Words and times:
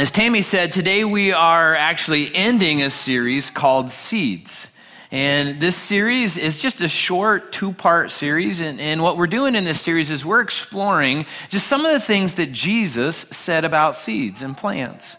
as 0.00 0.10
Tammy 0.10 0.40
said, 0.40 0.72
today 0.72 1.04
we 1.04 1.30
are 1.30 1.74
actually 1.74 2.34
ending 2.34 2.80
a 2.80 2.88
series 2.88 3.50
called 3.50 3.90
Seeds. 3.90 4.74
And 5.10 5.60
this 5.60 5.76
series 5.76 6.38
is 6.38 6.58
just 6.58 6.80
a 6.80 6.88
short 6.88 7.52
two 7.52 7.74
part 7.74 8.10
series. 8.10 8.60
And, 8.62 8.80
and, 8.80 9.02
what 9.02 9.18
we're 9.18 9.26
doing 9.26 9.54
in 9.54 9.64
this 9.64 9.78
series 9.78 10.10
is 10.10 10.24
we're 10.24 10.40
exploring 10.40 11.26
just 11.50 11.66
some 11.66 11.84
of 11.84 11.92
the 11.92 12.00
things 12.00 12.36
that 12.36 12.50
Jesus 12.50 13.14
said 13.14 13.66
about 13.66 13.94
seeds 13.94 14.40
and 14.40 14.56
plants. 14.56 15.18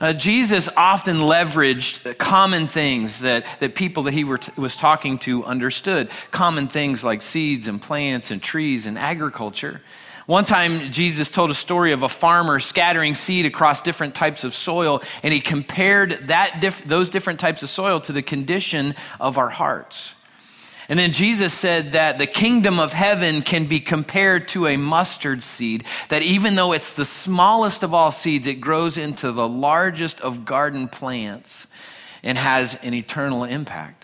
Uh, 0.00 0.12
Jesus 0.12 0.68
often 0.76 1.16
leveraged 1.16 2.16
common 2.18 2.68
things 2.68 3.22
that, 3.22 3.44
that 3.58 3.74
people 3.74 4.04
that 4.04 4.14
he 4.14 4.22
t- 4.22 4.52
was 4.56 4.76
talking 4.76 5.18
to 5.18 5.44
understood, 5.44 6.08
common 6.30 6.68
things 6.68 7.02
like 7.02 7.20
seeds 7.20 7.66
and 7.66 7.82
plants 7.82 8.30
and 8.30 8.40
trees 8.40 8.86
and 8.86 8.96
agriculture. 8.96 9.80
One 10.30 10.44
time, 10.44 10.92
Jesus 10.92 11.28
told 11.28 11.50
a 11.50 11.54
story 11.54 11.90
of 11.90 12.04
a 12.04 12.08
farmer 12.08 12.60
scattering 12.60 13.16
seed 13.16 13.46
across 13.46 13.82
different 13.82 14.14
types 14.14 14.44
of 14.44 14.54
soil, 14.54 15.02
and 15.24 15.34
he 15.34 15.40
compared 15.40 16.28
that 16.28 16.60
diff- 16.60 16.84
those 16.84 17.10
different 17.10 17.40
types 17.40 17.64
of 17.64 17.68
soil 17.68 18.00
to 18.02 18.12
the 18.12 18.22
condition 18.22 18.94
of 19.18 19.38
our 19.38 19.48
hearts. 19.48 20.14
And 20.88 20.96
then 20.96 21.12
Jesus 21.12 21.52
said 21.52 21.90
that 21.94 22.20
the 22.20 22.28
kingdom 22.28 22.78
of 22.78 22.92
heaven 22.92 23.42
can 23.42 23.66
be 23.66 23.80
compared 23.80 24.46
to 24.50 24.68
a 24.68 24.76
mustard 24.76 25.42
seed, 25.42 25.82
that 26.10 26.22
even 26.22 26.54
though 26.54 26.70
it's 26.74 26.94
the 26.94 27.04
smallest 27.04 27.82
of 27.82 27.92
all 27.92 28.12
seeds, 28.12 28.46
it 28.46 28.60
grows 28.60 28.96
into 28.96 29.32
the 29.32 29.48
largest 29.48 30.20
of 30.20 30.44
garden 30.44 30.86
plants 30.86 31.66
and 32.22 32.38
has 32.38 32.76
an 32.84 32.94
eternal 32.94 33.42
impact. 33.42 33.99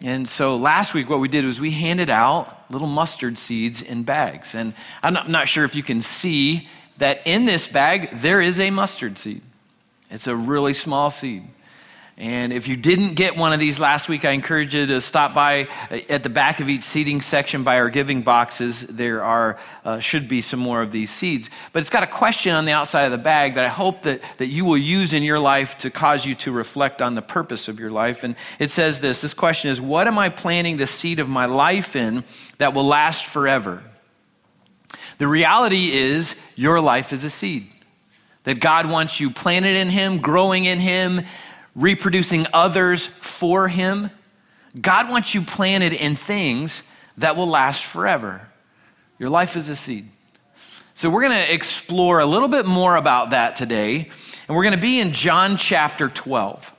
And 0.00 0.28
so 0.28 0.56
last 0.56 0.94
week, 0.94 1.08
what 1.08 1.18
we 1.18 1.28
did 1.28 1.44
was 1.44 1.60
we 1.60 1.72
handed 1.72 2.08
out 2.08 2.70
little 2.70 2.86
mustard 2.86 3.36
seeds 3.36 3.82
in 3.82 4.04
bags. 4.04 4.54
And 4.54 4.74
I'm 5.02 5.12
not, 5.12 5.26
I'm 5.26 5.32
not, 5.32 5.48
sure 5.48 5.64
if 5.64 5.74
you 5.74 5.82
can 5.82 6.02
see 6.02 6.68
that 6.98 7.20
in 7.24 7.46
this 7.46 7.66
bag, 7.66 8.10
there 8.12 8.40
is 8.40 8.60
a 8.60 8.70
mustard 8.70 9.18
seed. 9.18 9.42
It's 10.10 10.26
a 10.26 10.36
really 10.36 10.74
small 10.74 11.10
seed. 11.10 11.44
And 12.18 12.52
if 12.52 12.66
you 12.66 12.76
didn't 12.76 13.14
get 13.14 13.36
one 13.36 13.52
of 13.52 13.60
these 13.60 13.78
last 13.78 14.08
week, 14.08 14.24
I 14.24 14.32
encourage 14.32 14.74
you 14.74 14.86
to 14.86 15.00
stop 15.00 15.34
by 15.34 15.68
at 16.10 16.24
the 16.24 16.28
back 16.28 16.58
of 16.58 16.68
each 16.68 16.82
seating 16.82 17.20
section 17.20 17.62
by 17.62 17.78
our 17.78 17.90
giving 17.90 18.22
boxes. 18.22 18.84
There 18.88 19.22
are, 19.22 19.56
uh, 19.84 20.00
should 20.00 20.26
be 20.26 20.42
some 20.42 20.58
more 20.58 20.82
of 20.82 20.90
these 20.90 21.12
seeds. 21.12 21.48
But 21.72 21.78
it's 21.78 21.90
got 21.90 22.02
a 22.02 22.08
question 22.08 22.52
on 22.54 22.64
the 22.64 22.72
outside 22.72 23.04
of 23.04 23.12
the 23.12 23.18
bag 23.18 23.54
that 23.54 23.64
I 23.64 23.68
hope 23.68 24.02
that, 24.02 24.20
that 24.38 24.48
you 24.48 24.64
will 24.64 24.76
use 24.76 25.12
in 25.12 25.22
your 25.22 25.38
life 25.38 25.78
to 25.78 25.90
cause 25.90 26.26
you 26.26 26.34
to 26.36 26.50
reflect 26.50 27.00
on 27.00 27.14
the 27.14 27.22
purpose 27.22 27.68
of 27.68 27.78
your 27.78 27.92
life. 27.92 28.24
And 28.24 28.34
it 28.58 28.72
says 28.72 28.98
this 28.98 29.20
this 29.20 29.32
question 29.32 29.70
is, 29.70 29.80
What 29.80 30.08
am 30.08 30.18
I 30.18 30.28
planting 30.28 30.76
the 30.76 30.88
seed 30.88 31.20
of 31.20 31.28
my 31.28 31.46
life 31.46 31.94
in 31.94 32.24
that 32.58 32.74
will 32.74 32.86
last 32.86 33.26
forever? 33.26 33.80
The 35.18 35.28
reality 35.28 35.92
is, 35.92 36.34
your 36.56 36.80
life 36.80 37.12
is 37.12 37.22
a 37.22 37.30
seed. 37.30 37.68
That 38.42 38.58
God 38.58 38.90
wants 38.90 39.20
you 39.20 39.30
planted 39.30 39.76
in 39.76 39.88
Him, 39.88 40.18
growing 40.18 40.64
in 40.64 40.80
Him, 40.80 41.22
reproducing 41.78 42.46
others 42.52 43.06
for 43.06 43.68
Him. 43.68 44.10
God 44.78 45.08
wants 45.08 45.34
you 45.34 45.42
planted 45.42 45.92
in 45.92 46.16
things 46.16 46.82
that 47.16 47.36
will 47.36 47.46
last 47.46 47.84
forever. 47.84 48.42
Your 49.18 49.30
life 49.30 49.56
is 49.56 49.70
a 49.70 49.76
seed. 49.76 50.06
So, 50.94 51.08
we're 51.08 51.22
going 51.22 51.46
to 51.46 51.54
explore 51.54 52.18
a 52.18 52.26
little 52.26 52.48
bit 52.48 52.66
more 52.66 52.96
about 52.96 53.30
that 53.30 53.56
today, 53.56 54.10
and 54.48 54.56
we're 54.56 54.64
going 54.64 54.74
to 54.74 54.80
be 54.80 55.00
in 55.00 55.12
John 55.12 55.56
chapter 55.56 56.08
12. 56.08 56.74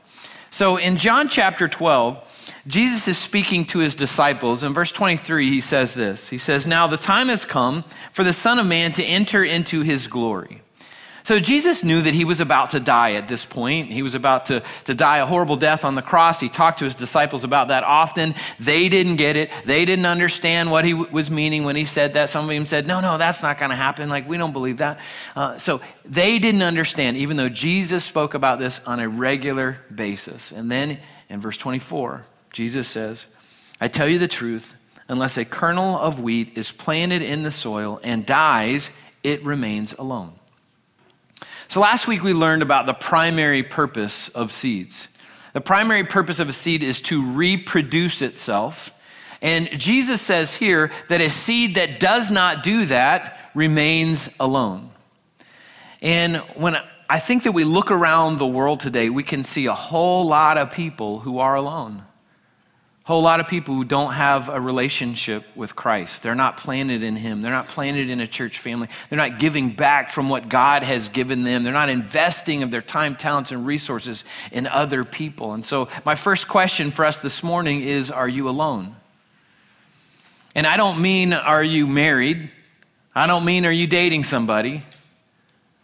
So, 0.51 0.77
in 0.77 0.97
John 0.97 1.29
chapter 1.29 1.67
12, 1.67 2.25
Jesus 2.67 3.07
is 3.07 3.17
speaking 3.17 3.65
to 3.65 3.79
his 3.79 3.95
disciples. 3.95 4.63
In 4.63 4.73
verse 4.73 4.91
23, 4.91 5.49
he 5.49 5.61
says 5.61 5.93
this 5.93 6.29
He 6.29 6.37
says, 6.37 6.67
Now 6.67 6.87
the 6.87 6.97
time 6.97 7.27
has 7.27 7.45
come 7.45 7.83
for 8.11 8.23
the 8.23 8.33
Son 8.33 8.59
of 8.59 8.65
Man 8.65 8.91
to 8.93 9.03
enter 9.03 9.43
into 9.43 9.81
his 9.81 10.07
glory. 10.07 10.61
So 11.29 11.39
Jesus 11.39 11.83
knew 11.83 12.01
that 12.01 12.15
he 12.15 12.25
was 12.25 12.41
about 12.41 12.71
to 12.71 12.79
die 12.79 13.13
at 13.13 13.27
this 13.27 13.45
point. 13.45 13.91
He 13.91 14.01
was 14.01 14.15
about 14.15 14.47
to, 14.47 14.63
to 14.85 14.95
die 14.95 15.19
a 15.19 15.27
horrible 15.27 15.57
death 15.57 15.85
on 15.85 15.93
the 15.93 16.01
cross. 16.01 16.39
He 16.39 16.49
talked 16.49 16.79
to 16.79 16.85
his 16.85 16.95
disciples 16.95 17.43
about 17.43 17.67
that 17.67 17.83
often. 17.83 18.33
They 18.59 18.89
didn't 18.89 19.17
get 19.17 19.37
it. 19.37 19.51
They 19.63 19.85
didn't 19.85 20.07
understand 20.07 20.71
what 20.71 20.85
he 20.85 20.93
w- 20.93 21.11
was 21.11 21.29
meaning 21.29 21.65
when 21.65 21.75
he 21.75 21.85
said 21.85 22.15
that. 22.15 22.31
Some 22.31 22.45
of 22.45 22.49
them 22.49 22.65
said, 22.65 22.87
No, 22.87 22.99
no, 22.99 23.19
that's 23.19 23.43
not 23.43 23.59
going 23.59 23.69
to 23.69 23.75
happen. 23.75 24.09
Like, 24.09 24.27
we 24.27 24.39
don't 24.39 24.53
believe 24.53 24.77
that. 24.77 24.99
Uh, 25.35 25.59
so 25.59 25.81
they 26.03 26.39
didn't 26.39 26.63
understand, 26.63 27.15
even 27.17 27.37
though 27.37 27.47
Jesus 27.47 28.03
spoke 28.03 28.33
about 28.33 28.57
this 28.57 28.81
on 28.87 28.99
a 28.99 29.07
regular 29.07 29.77
basis. 29.93 30.51
And 30.51 30.71
then 30.71 30.97
in 31.29 31.41
verse 31.41 31.57
24, 31.57 32.25
Jesus 32.53 32.87
says, 32.87 33.27
I 33.79 33.87
tell 33.87 34.07
you 34.07 34.17
the 34.17 34.27
truth, 34.27 34.75
unless 35.07 35.37
a 35.37 35.45
kernel 35.45 35.95
of 35.95 36.19
wheat 36.19 36.57
is 36.57 36.71
planted 36.71 37.21
in 37.21 37.43
the 37.43 37.51
soil 37.51 37.99
and 38.01 38.25
dies, 38.25 38.89
it 39.21 39.43
remains 39.43 39.93
alone. 39.93 40.38
So 41.69 41.81
last 41.81 42.07
week 42.07 42.23
we 42.23 42.33
learned 42.33 42.63
about 42.63 42.87
the 42.87 42.95
primary 42.95 43.61
purpose 43.61 44.29
of 44.29 44.51
seeds. 44.51 45.07
The 45.53 45.61
primary 45.61 46.03
purpose 46.03 46.39
of 46.39 46.49
a 46.49 46.53
seed 46.53 46.81
is 46.81 46.99
to 47.01 47.23
reproduce 47.23 48.23
itself. 48.23 48.91
And 49.39 49.69
Jesus 49.79 50.19
says 50.19 50.55
here 50.55 50.89
that 51.09 51.21
a 51.21 51.29
seed 51.29 51.75
that 51.75 51.99
does 51.99 52.31
not 52.31 52.63
do 52.63 52.87
that 52.87 53.51
remains 53.53 54.33
alone. 54.39 54.89
And 56.01 56.37
when 56.55 56.75
I 57.07 57.19
think 57.19 57.43
that 57.43 57.51
we 57.51 57.65
look 57.65 57.91
around 57.91 58.39
the 58.39 58.47
world 58.47 58.79
today, 58.79 59.11
we 59.11 59.21
can 59.21 59.43
see 59.43 59.67
a 59.67 59.75
whole 59.75 60.25
lot 60.25 60.57
of 60.57 60.71
people 60.71 61.19
who 61.19 61.37
are 61.37 61.53
alone 61.53 62.01
whole 63.09 63.23
lot 63.23 63.39
of 63.39 63.47
people 63.47 63.73
who 63.73 63.83
don't 63.83 64.13
have 64.13 64.49
a 64.49 64.61
relationship 64.61 65.43
with 65.55 65.75
Christ. 65.75 66.21
They're 66.21 66.35
not 66.35 66.57
planted 66.57 67.01
in 67.01 67.15
Him. 67.15 67.41
They're 67.41 67.49
not 67.49 67.67
planted 67.67 68.07
in 68.07 68.21
a 68.21 68.27
church 68.27 68.59
family. 68.59 68.87
They're 69.09 69.17
not 69.17 69.39
giving 69.39 69.71
back 69.71 70.11
from 70.11 70.29
what 70.29 70.47
God 70.47 70.83
has 70.83 71.09
given 71.09 71.41
them. 71.41 71.63
They're 71.63 71.73
not 71.73 71.89
investing 71.89 72.61
of 72.61 72.69
their 72.69 72.83
time, 72.83 73.15
talents, 73.15 73.51
and 73.51 73.65
resources 73.65 74.25
in 74.51 74.67
other 74.67 75.03
people. 75.03 75.53
And 75.53 75.65
so, 75.65 75.87
my 76.05 76.13
first 76.13 76.47
question 76.47 76.91
for 76.91 77.03
us 77.03 77.17
this 77.17 77.41
morning 77.41 77.81
is 77.81 78.11
Are 78.11 78.27
you 78.27 78.47
alone? 78.47 78.95
And 80.53 80.67
I 80.67 80.77
don't 80.77 81.01
mean, 81.01 81.33
Are 81.33 81.63
you 81.63 81.87
married? 81.87 82.51
I 83.15 83.25
don't 83.25 83.43
mean, 83.43 83.65
Are 83.65 83.71
you 83.71 83.87
dating 83.87 84.25
somebody? 84.25 84.83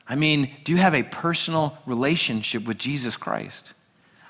I 0.07 0.13
mean, 0.13 0.51
do 0.63 0.73
you 0.73 0.77
have 0.77 0.93
a 0.93 1.01
personal 1.01 1.75
relationship 1.87 2.67
with 2.67 2.77
Jesus 2.77 3.17
Christ? 3.17 3.73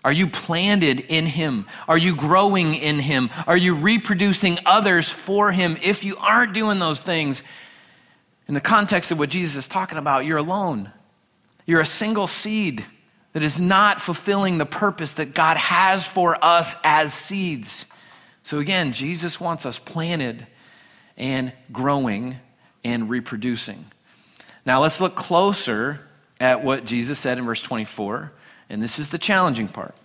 Are 0.05 0.11
you 0.11 0.27
planted 0.27 0.99
in 0.99 1.25
Him? 1.25 1.65
Are 1.87 1.97
you 1.97 2.15
growing 2.15 2.75
in 2.75 2.99
Him? 2.99 3.31
Are 3.47 3.57
you 3.57 3.73
reproducing 3.73 4.59
others 4.63 5.09
for 5.09 5.51
Him? 5.51 5.77
If 5.83 6.03
you 6.03 6.15
aren't 6.17 6.53
doing 6.53 6.77
those 6.77 7.01
things, 7.01 7.41
in 8.47 8.53
the 8.53 8.61
context 8.61 9.09
of 9.09 9.17
what 9.17 9.29
Jesus 9.29 9.55
is 9.55 9.67
talking 9.67 9.97
about, 9.97 10.25
you're 10.25 10.37
alone. 10.37 10.91
You're 11.65 11.81
a 11.81 11.85
single 11.85 12.27
seed 12.27 12.85
that 13.33 13.41
is 13.41 13.59
not 13.59 13.99
fulfilling 13.99 14.59
the 14.59 14.65
purpose 14.67 15.13
that 15.13 15.33
God 15.33 15.57
has 15.57 16.05
for 16.05 16.37
us 16.39 16.75
as 16.83 17.11
seeds. 17.11 17.87
So 18.43 18.59
again, 18.59 18.93
Jesus 18.93 19.39
wants 19.39 19.65
us 19.65 19.79
planted 19.79 20.45
and 21.17 21.51
growing 21.71 22.35
and 22.83 23.09
reproducing. 23.09 23.85
Now 24.67 24.81
let's 24.81 25.01
look 25.01 25.15
closer 25.15 25.99
at 26.39 26.63
what 26.63 26.85
Jesus 26.85 27.17
said 27.17 27.39
in 27.39 27.45
verse 27.45 27.63
24. 27.63 28.31
And 28.69 28.81
this 28.81 28.99
is 28.99 29.09
the 29.09 29.17
challenging 29.17 29.67
part. 29.67 29.95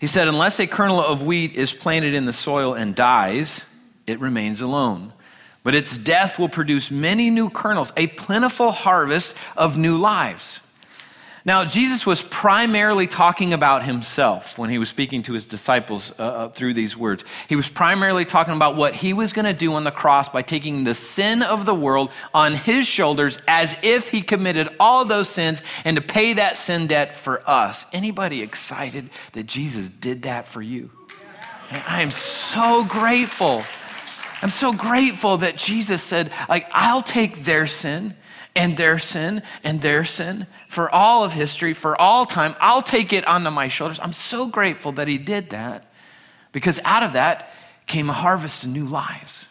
He 0.00 0.06
said, 0.06 0.28
Unless 0.28 0.60
a 0.60 0.66
kernel 0.66 1.00
of 1.00 1.22
wheat 1.22 1.56
is 1.56 1.72
planted 1.72 2.14
in 2.14 2.24
the 2.24 2.32
soil 2.32 2.74
and 2.74 2.94
dies, 2.94 3.64
it 4.06 4.20
remains 4.20 4.60
alone. 4.60 5.12
But 5.62 5.74
its 5.74 5.96
death 5.96 6.38
will 6.38 6.48
produce 6.48 6.90
many 6.90 7.30
new 7.30 7.48
kernels, 7.48 7.92
a 7.96 8.08
plentiful 8.08 8.70
harvest 8.70 9.34
of 9.56 9.76
new 9.78 9.96
lives. 9.96 10.60
Now, 11.46 11.66
Jesus 11.66 12.06
was 12.06 12.22
primarily 12.22 13.06
talking 13.06 13.52
about 13.52 13.82
himself 13.82 14.56
when 14.56 14.70
he 14.70 14.78
was 14.78 14.88
speaking 14.88 15.22
to 15.24 15.34
his 15.34 15.44
disciples 15.44 16.10
uh, 16.18 16.22
uh 16.22 16.48
through 16.48 16.72
these 16.72 16.96
words. 16.96 17.22
He 17.50 17.56
was 17.56 17.68
primarily 17.68 18.24
talking 18.24 18.54
about 18.54 18.76
what 18.76 18.94
he 18.94 19.12
was 19.12 19.34
going 19.34 19.44
to 19.44 19.52
do 19.52 19.74
on 19.74 19.84
the 19.84 19.90
cross 19.90 20.26
by 20.30 20.40
taking 20.40 20.84
the 20.84 20.94
sin 20.94 21.42
of 21.42 21.66
the 21.66 21.74
world 21.74 22.10
on 22.32 22.54
his 22.54 22.86
shoulders 22.86 23.36
as 23.46 23.76
if 23.82 24.08
he 24.08 24.22
committed 24.22 24.70
all 24.80 25.04
those 25.04 25.28
sins 25.28 25.60
and 25.84 25.96
to 25.96 26.02
pay 26.02 26.32
that 26.32 26.56
sin 26.56 26.86
debt 26.86 27.12
for 27.12 27.42
us. 27.48 27.84
Anybody 27.92 28.40
excited 28.40 29.10
that 29.32 29.44
Jesus 29.44 29.90
did 29.90 30.22
that 30.22 30.48
for 30.48 30.62
you? 30.62 30.90
I 31.70 32.00
am 32.00 32.10
so 32.10 32.84
grateful. 32.84 33.62
I'm 34.40 34.50
so 34.50 34.72
grateful 34.72 35.38
that 35.38 35.56
Jesus 35.56 36.02
said, 36.02 36.32
like, 36.48 36.66
I'll 36.72 37.02
take 37.02 37.44
their 37.44 37.66
sin 37.66 38.14
and 38.56 38.76
their 38.76 38.98
sin 38.98 39.42
and 39.62 39.80
their 39.80 40.04
sin 40.04 40.46
for 40.68 40.92
all 40.94 41.24
of 41.24 41.32
history, 41.32 41.72
for 41.72 42.00
all 42.00 42.26
time. 42.26 42.54
I'll 42.60 42.82
take 42.82 43.12
it 43.12 43.26
onto 43.26 43.50
my 43.50 43.68
shoulders. 43.68 43.98
I'm 44.00 44.12
so 44.12 44.46
grateful 44.46 44.92
that 44.92 45.08
he 45.08 45.18
did 45.18 45.50
that 45.50 45.86
because 46.52 46.80
out 46.84 47.02
of 47.02 47.14
that 47.14 47.50
came 47.86 48.08
a 48.08 48.12
harvest 48.14 48.64
of 48.64 48.70
new 48.70 48.84
lives. 48.84 49.46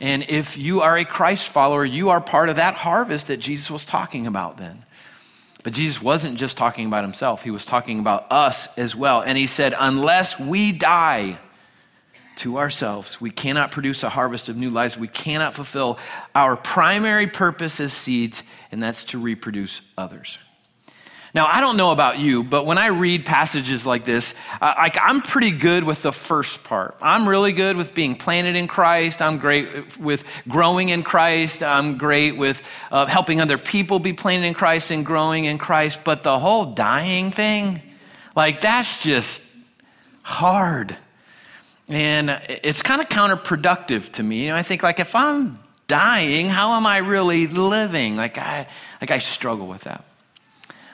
And 0.00 0.24
if 0.28 0.58
you 0.58 0.80
are 0.80 0.98
a 0.98 1.04
Christ 1.04 1.48
follower, 1.48 1.84
you 1.84 2.10
are 2.10 2.20
part 2.20 2.48
of 2.48 2.56
that 2.56 2.74
harvest 2.74 3.28
that 3.28 3.36
Jesus 3.36 3.70
was 3.70 3.86
talking 3.86 4.26
about 4.26 4.56
then. 4.56 4.84
But 5.62 5.74
Jesus 5.74 6.02
wasn't 6.02 6.38
just 6.38 6.56
talking 6.56 6.86
about 6.86 7.04
himself, 7.04 7.44
he 7.44 7.52
was 7.52 7.64
talking 7.64 8.00
about 8.00 8.26
us 8.30 8.76
as 8.76 8.96
well. 8.96 9.22
And 9.22 9.38
he 9.38 9.46
said, 9.46 9.74
Unless 9.78 10.40
we 10.40 10.72
die, 10.72 11.38
to 12.36 12.58
ourselves. 12.58 13.20
We 13.20 13.30
cannot 13.30 13.72
produce 13.72 14.02
a 14.02 14.08
harvest 14.08 14.48
of 14.48 14.56
new 14.56 14.70
lives. 14.70 14.96
We 14.96 15.08
cannot 15.08 15.54
fulfill 15.54 15.98
our 16.34 16.56
primary 16.56 17.26
purpose 17.26 17.80
as 17.80 17.92
seeds, 17.92 18.42
and 18.70 18.82
that's 18.82 19.04
to 19.06 19.18
reproduce 19.18 19.80
others. 19.96 20.38
Now, 21.34 21.46
I 21.46 21.60
don't 21.62 21.78
know 21.78 21.92
about 21.92 22.18
you, 22.18 22.42
but 22.44 22.66
when 22.66 22.76
I 22.76 22.88
read 22.88 23.24
passages 23.24 23.86
like 23.86 24.04
this, 24.04 24.34
like 24.60 24.98
I'm 25.00 25.22
pretty 25.22 25.50
good 25.50 25.82
with 25.82 26.02
the 26.02 26.12
first 26.12 26.62
part. 26.62 26.98
I'm 27.00 27.26
really 27.26 27.52
good 27.52 27.78
with 27.78 27.94
being 27.94 28.16
planted 28.16 28.54
in 28.54 28.68
Christ. 28.68 29.22
I'm 29.22 29.38
great 29.38 29.98
with 29.98 30.24
growing 30.46 30.90
in 30.90 31.02
Christ. 31.02 31.62
I'm 31.62 31.96
great 31.96 32.36
with 32.36 32.60
uh, 32.90 33.06
helping 33.06 33.40
other 33.40 33.56
people 33.56 33.98
be 33.98 34.12
planted 34.12 34.46
in 34.46 34.52
Christ 34.52 34.90
and 34.90 35.06
growing 35.06 35.46
in 35.46 35.56
Christ. 35.56 36.00
But 36.04 36.22
the 36.22 36.38
whole 36.38 36.66
dying 36.66 37.30
thing, 37.30 37.80
like 38.36 38.60
that's 38.60 39.02
just 39.02 39.40
hard. 40.22 40.94
And 41.88 42.30
it's 42.48 42.82
kind 42.82 43.00
of 43.00 43.08
counterproductive 43.08 44.12
to 44.12 44.22
me. 44.22 44.44
You 44.44 44.50
know, 44.50 44.56
I 44.56 44.62
think 44.62 44.82
like 44.82 45.00
if 45.00 45.14
I'm 45.14 45.58
dying, 45.88 46.46
how 46.46 46.72
am 46.76 46.86
I 46.86 46.98
really 46.98 47.46
living? 47.46 48.16
Like 48.16 48.38
I, 48.38 48.66
like 49.00 49.10
I 49.10 49.18
struggle 49.18 49.66
with 49.66 49.82
that. 49.82 50.04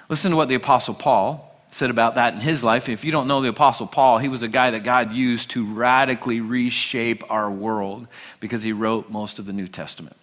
Listen 0.08 0.30
to 0.30 0.36
what 0.36 0.48
the 0.48 0.54
Apostle 0.54 0.94
Paul 0.94 1.44
said 1.70 1.90
about 1.90 2.14
that 2.14 2.34
in 2.34 2.40
his 2.40 2.64
life. 2.64 2.88
If 2.88 3.04
you 3.04 3.12
don't 3.12 3.28
know 3.28 3.40
the 3.42 3.48
Apostle 3.48 3.86
Paul, 3.86 4.18
he 4.18 4.28
was 4.28 4.42
a 4.42 4.48
guy 4.48 4.70
that 4.70 4.84
God 4.84 5.12
used 5.12 5.50
to 5.50 5.64
radically 5.64 6.40
reshape 6.40 7.22
our 7.30 7.50
world 7.50 8.08
because 8.40 8.62
he 8.62 8.72
wrote 8.72 9.10
most 9.10 9.38
of 9.38 9.46
the 9.46 9.52
New 9.52 9.68
Testament. 9.68 10.16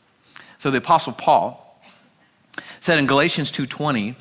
So 0.57 0.71
the 0.71 0.79
Apostle 0.79 1.13
Paul 1.13 1.61
said 2.79 2.97
in 2.97 3.05
Galatians 3.05 3.51
2:20, 3.51 4.15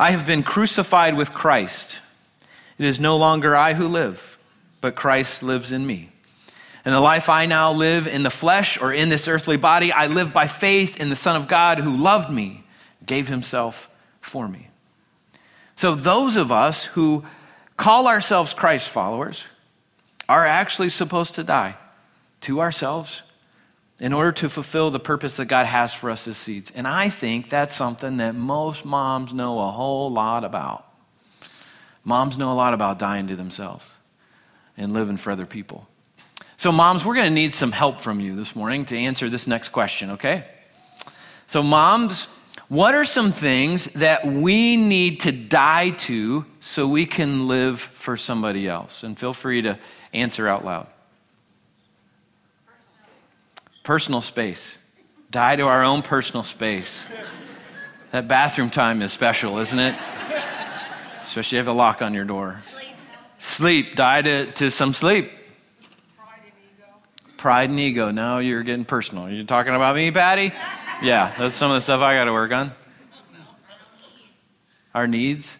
"I 0.00 0.10
have 0.10 0.24
been 0.24 0.42
crucified 0.42 1.16
with 1.16 1.32
Christ. 1.32 1.98
It 2.78 2.86
is 2.86 2.98
no 2.98 3.16
longer 3.16 3.54
I 3.54 3.74
who 3.74 3.86
live, 3.86 4.33
but 4.84 4.94
Christ 4.94 5.42
lives 5.42 5.72
in 5.72 5.86
me." 5.86 6.10
And 6.84 6.94
the 6.94 7.00
life 7.00 7.30
I 7.30 7.46
now 7.46 7.72
live 7.72 8.06
in 8.06 8.24
the 8.24 8.30
flesh 8.30 8.78
or 8.78 8.92
in 8.92 9.08
this 9.08 9.26
earthly 9.26 9.56
body, 9.56 9.90
I 9.90 10.06
live 10.06 10.34
by 10.34 10.46
faith 10.46 11.00
in 11.00 11.08
the 11.08 11.16
Son 11.16 11.34
of 11.34 11.48
God 11.48 11.78
who 11.78 11.96
loved 11.96 12.30
me, 12.30 12.64
gave 13.06 13.26
himself 13.28 13.88
for 14.20 14.46
me. 14.46 14.68
So, 15.76 15.94
those 15.94 16.36
of 16.36 16.52
us 16.52 16.84
who 16.84 17.24
call 17.78 18.06
ourselves 18.06 18.52
Christ 18.52 18.90
followers 18.90 19.46
are 20.28 20.44
actually 20.44 20.90
supposed 20.90 21.34
to 21.36 21.42
die 21.42 21.76
to 22.42 22.60
ourselves 22.60 23.22
in 23.98 24.12
order 24.12 24.32
to 24.32 24.50
fulfill 24.50 24.90
the 24.90 25.00
purpose 25.00 25.38
that 25.38 25.46
God 25.46 25.64
has 25.64 25.94
for 25.94 26.10
us 26.10 26.28
as 26.28 26.36
seeds. 26.36 26.70
And 26.74 26.86
I 26.86 27.08
think 27.08 27.48
that's 27.48 27.74
something 27.74 28.18
that 28.18 28.34
most 28.34 28.84
moms 28.84 29.32
know 29.32 29.60
a 29.60 29.70
whole 29.70 30.12
lot 30.12 30.44
about. 30.44 30.84
Moms 32.04 32.36
know 32.36 32.52
a 32.52 32.54
lot 32.54 32.74
about 32.74 32.98
dying 32.98 33.26
to 33.28 33.36
themselves 33.36 33.94
and 34.76 34.92
living 34.92 35.16
for 35.16 35.30
other 35.30 35.46
people. 35.46 35.86
So, 36.56 36.72
moms, 36.72 37.04
we're 37.04 37.14
going 37.14 37.26
to 37.26 37.34
need 37.34 37.52
some 37.52 37.72
help 37.72 38.00
from 38.00 38.20
you 38.20 38.36
this 38.36 38.54
morning 38.54 38.84
to 38.86 38.96
answer 38.96 39.28
this 39.28 39.46
next 39.46 39.70
question, 39.70 40.12
okay? 40.12 40.44
So, 41.46 41.62
moms, 41.62 42.26
what 42.68 42.94
are 42.94 43.04
some 43.04 43.32
things 43.32 43.86
that 43.86 44.26
we 44.26 44.76
need 44.76 45.20
to 45.20 45.32
die 45.32 45.90
to 45.90 46.46
so 46.60 46.88
we 46.88 47.06
can 47.06 47.48
live 47.48 47.80
for 47.80 48.16
somebody 48.16 48.68
else? 48.68 49.02
And 49.02 49.18
feel 49.18 49.32
free 49.32 49.62
to 49.62 49.78
answer 50.12 50.48
out 50.48 50.64
loud. 50.64 50.86
Personal 53.82 54.22
space. 54.22 54.78
Die 55.30 55.56
to 55.56 55.62
our 55.64 55.84
own 55.84 56.02
personal 56.02 56.44
space. 56.44 57.06
That 58.12 58.28
bathroom 58.28 58.70
time 58.70 59.02
is 59.02 59.12
special, 59.12 59.58
isn't 59.58 59.78
it? 59.78 59.94
Especially 61.22 61.58
if 61.58 61.64
you 61.64 61.68
have 61.68 61.68
a 61.68 61.72
lock 61.72 62.00
on 62.00 62.14
your 62.14 62.24
door. 62.24 62.62
Sleep. 62.70 62.93
Sleep. 63.44 63.94
Die 63.94 64.22
to, 64.22 64.52
to 64.52 64.70
some 64.70 64.94
sleep. 64.94 65.30
Pride 66.16 66.40
and 66.46 66.52
ego. 66.64 66.86
Pride 67.36 67.70
and 67.70 67.78
ego. 67.78 68.10
Now 68.10 68.38
you're 68.38 68.62
getting 68.62 68.86
personal. 68.86 69.28
You're 69.28 69.40
you 69.40 69.44
talking 69.44 69.74
about 69.74 69.94
me, 69.94 70.10
Patty? 70.10 70.50
Yeah, 71.02 71.30
that's 71.38 71.54
some 71.54 71.70
of 71.70 71.74
the 71.74 71.82
stuff 71.82 72.00
I 72.00 72.14
got 72.14 72.24
to 72.24 72.32
work 72.32 72.52
on. 72.52 72.72
Our 74.94 75.06
needs, 75.06 75.58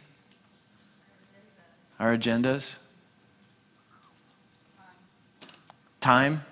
our 2.01 2.17
agendas, 2.17 2.77
time, 6.01 6.43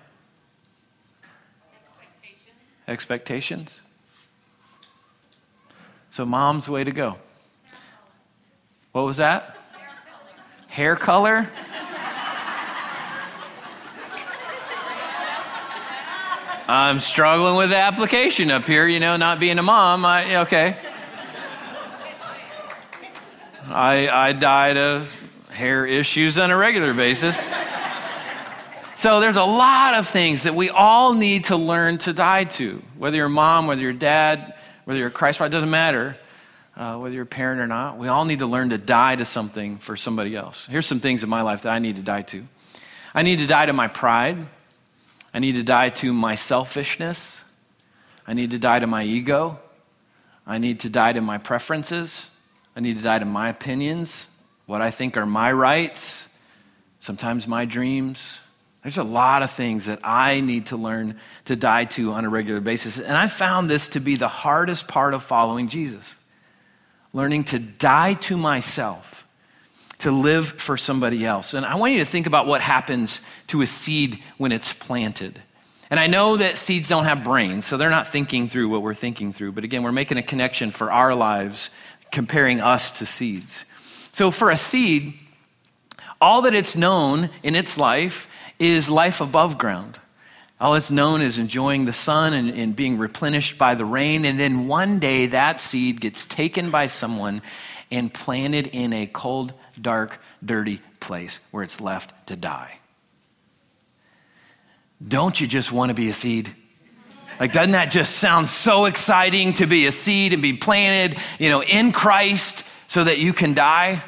expectations. 2.87 3.81
So, 6.11 6.25
mom's 6.25 6.69
way 6.69 6.83
to 6.83 6.91
go. 6.91 7.17
What 8.91 9.05
was 9.05 9.17
that? 9.17 9.57
Hair 10.73 10.95
color? 10.95 11.47
I'm 16.67 16.97
struggling 16.97 17.57
with 17.57 17.69
the 17.69 17.77
application 17.77 18.49
up 18.49 18.65
here, 18.65 18.87
you 18.87 18.99
know, 18.99 19.15
not 19.15 19.39
being 19.39 19.59
a 19.59 19.61
mom. 19.61 20.03
I, 20.03 20.37
okay. 20.37 20.75
I, 23.67 24.09
I 24.09 24.33
died 24.33 24.77
of 24.77 25.15
hair 25.51 25.85
issues 25.85 26.39
on 26.39 26.49
a 26.49 26.57
regular 26.57 26.95
basis. 26.95 27.51
So 28.95 29.19
there's 29.19 29.35
a 29.35 29.43
lot 29.43 29.93
of 29.93 30.07
things 30.07 30.41
that 30.41 30.55
we 30.55 30.71
all 30.71 31.13
need 31.13 31.45
to 31.45 31.55
learn 31.55 31.99
to 31.99 32.13
die 32.13 32.45
to. 32.45 32.81
Whether 32.97 33.17
you're 33.17 33.27
a 33.27 33.29
mom, 33.29 33.67
whether 33.67 33.81
you're 33.81 33.91
a 33.91 33.93
dad, 33.93 34.55
whether 34.85 34.97
you're 34.97 35.09
a 35.09 35.11
Christ 35.11 35.39
it 35.39 35.49
doesn't 35.49 35.69
matter. 35.69 36.17
Uh, 36.75 36.97
whether 36.97 37.13
you're 37.13 37.23
a 37.23 37.27
parent 37.27 37.61
or 37.61 37.67
not, 37.67 37.97
we 37.97 38.07
all 38.07 38.25
need 38.25 38.39
to 38.39 38.47
learn 38.47 38.71
to 38.71 38.77
die 38.77 39.15
to 39.15 39.25
something 39.25 39.77
for 39.77 39.95
somebody 39.95 40.35
else. 40.35 40.65
Here's 40.65 40.87
some 40.87 40.99
things 40.99 41.23
in 41.23 41.29
my 41.29 41.41
life 41.41 41.61
that 41.63 41.71
I 41.71 41.79
need 41.79 41.97
to 41.97 42.01
die 42.01 42.23
to. 42.23 42.43
I 43.13 43.21
need 43.21 43.39
to 43.39 43.47
die 43.47 43.67
to 43.67 43.73
my 43.73 43.87
pride. 43.87 44.37
I 45.33 45.39
need 45.39 45.55
to 45.55 45.63
die 45.63 45.89
to 45.89 46.11
my 46.11 46.35
selfishness. 46.35 47.43
I 48.25 48.33
need 48.33 48.51
to 48.51 48.59
die 48.59 48.79
to 48.79 48.87
my 48.87 49.03
ego. 49.03 49.59
I 50.47 50.57
need 50.57 50.79
to 50.81 50.89
die 50.89 51.13
to 51.13 51.21
my 51.21 51.37
preferences. 51.37 52.31
I 52.75 52.79
need 52.79 52.97
to 52.97 53.03
die 53.03 53.19
to 53.19 53.25
my 53.25 53.49
opinions, 53.49 54.29
what 54.65 54.81
I 54.81 54.89
think 54.89 55.15
are 55.15 55.25
my 55.25 55.51
rights, 55.51 56.27
sometimes 56.99 57.47
my 57.47 57.65
dreams. 57.65 58.39
There's 58.81 58.97
a 58.97 59.03
lot 59.03 59.43
of 59.43 59.51
things 59.51 59.85
that 59.85 59.99
I 60.03 60.41
need 60.41 60.67
to 60.67 60.77
learn 60.77 61.17
to 61.45 61.55
die 61.55 61.85
to 61.85 62.11
on 62.11 62.25
a 62.25 62.29
regular 62.29 62.59
basis. 62.59 62.99
And 62.99 63.15
I 63.15 63.27
found 63.27 63.69
this 63.69 63.89
to 63.89 63.99
be 63.99 64.15
the 64.15 64.27
hardest 64.27 64.87
part 64.87 65.13
of 65.13 65.23
following 65.23 65.67
Jesus 65.67 66.15
learning 67.13 67.45
to 67.45 67.59
die 67.59 68.15
to 68.15 68.35
myself 68.35 69.25
to 69.99 70.11
live 70.11 70.47
for 70.47 70.75
somebody 70.75 71.25
else. 71.25 71.53
And 71.53 71.65
I 71.65 71.75
want 71.75 71.93
you 71.93 71.99
to 71.99 72.05
think 72.05 72.27
about 72.27 72.45
what 72.45 72.59
happens 72.59 73.21
to 73.47 73.61
a 73.61 73.65
seed 73.65 74.19
when 74.37 74.51
it's 74.51 74.73
planted. 74.73 75.41
And 75.89 75.99
I 75.99 76.07
know 76.07 76.37
that 76.37 76.57
seeds 76.57 76.89
don't 76.89 77.05
have 77.05 77.23
brains, 77.23 77.65
so 77.65 77.77
they're 77.77 77.89
not 77.89 78.07
thinking 78.07 78.49
through 78.49 78.67
what 78.67 78.81
we're 78.81 78.95
thinking 78.95 79.31
through. 79.31 79.53
But 79.53 79.63
again, 79.63 79.83
we're 79.83 79.91
making 79.93 80.17
a 80.17 80.23
connection 80.23 80.71
for 80.71 80.91
our 80.91 81.15
lives, 81.15 81.69
comparing 82.11 82.59
us 82.59 82.99
to 82.99 83.05
seeds. 83.05 83.63
So 84.11 84.29
for 84.29 84.49
a 84.49 84.57
seed, 84.57 85.13
all 86.19 86.41
that 86.41 86.53
it's 86.53 86.75
known 86.75 87.29
in 87.41 87.55
its 87.55 87.77
life 87.77 88.27
is 88.59 88.89
life 88.89 89.21
above 89.21 89.57
ground. 89.57 89.99
All 90.59 90.75
it's 90.75 90.91
known 90.91 91.21
is 91.21 91.39
enjoying 91.39 91.85
the 91.85 91.93
sun 91.93 92.33
and, 92.33 92.49
and, 92.49 92.75
being 92.75 92.97
replenished 92.97 93.57
by 93.57 93.75
the 93.75 93.85
rain. 93.85 94.23
And 94.23 94.39
then 94.39 94.67
one 94.67 94.99
day 94.99 95.27
that 95.27 95.59
seed 95.59 95.99
gets 95.99 96.25
taken 96.25 96.69
by 96.69 96.87
someone 96.87 97.41
and 97.91 98.13
planted 98.13 98.67
in 98.67 98.93
a 98.93 99.05
cold, 99.07 99.53
dark, 99.81 100.19
dirty 100.43 100.79
place 100.99 101.39
where 101.51 101.63
it's 101.63 101.81
left 101.81 102.27
to 102.27 102.35
die. 102.35 102.79
Don't 105.05 105.39
you 105.39 105.47
just 105.47 105.71
want 105.71 105.89
to 105.89 105.93
be 105.93 106.07
a 106.07 106.13
seed? 106.13 106.53
Like, 107.39 107.51
doesn't 107.51 107.71
that 107.71 107.91
just 107.91 108.15
sound 108.15 108.47
so 108.47 108.85
exciting 108.85 109.53
to 109.55 109.65
be 109.65 109.87
a 109.87 109.91
seed 109.91 110.33
and 110.33 110.41
be 110.41 110.53
planted, 110.53 111.19
you 111.39 111.49
know, 111.49 111.63
in 111.63 111.91
Christ 111.91 112.63
so 112.87 113.03
that 113.03 113.17
you 113.17 113.33
can 113.33 113.53
die? 113.53 114.03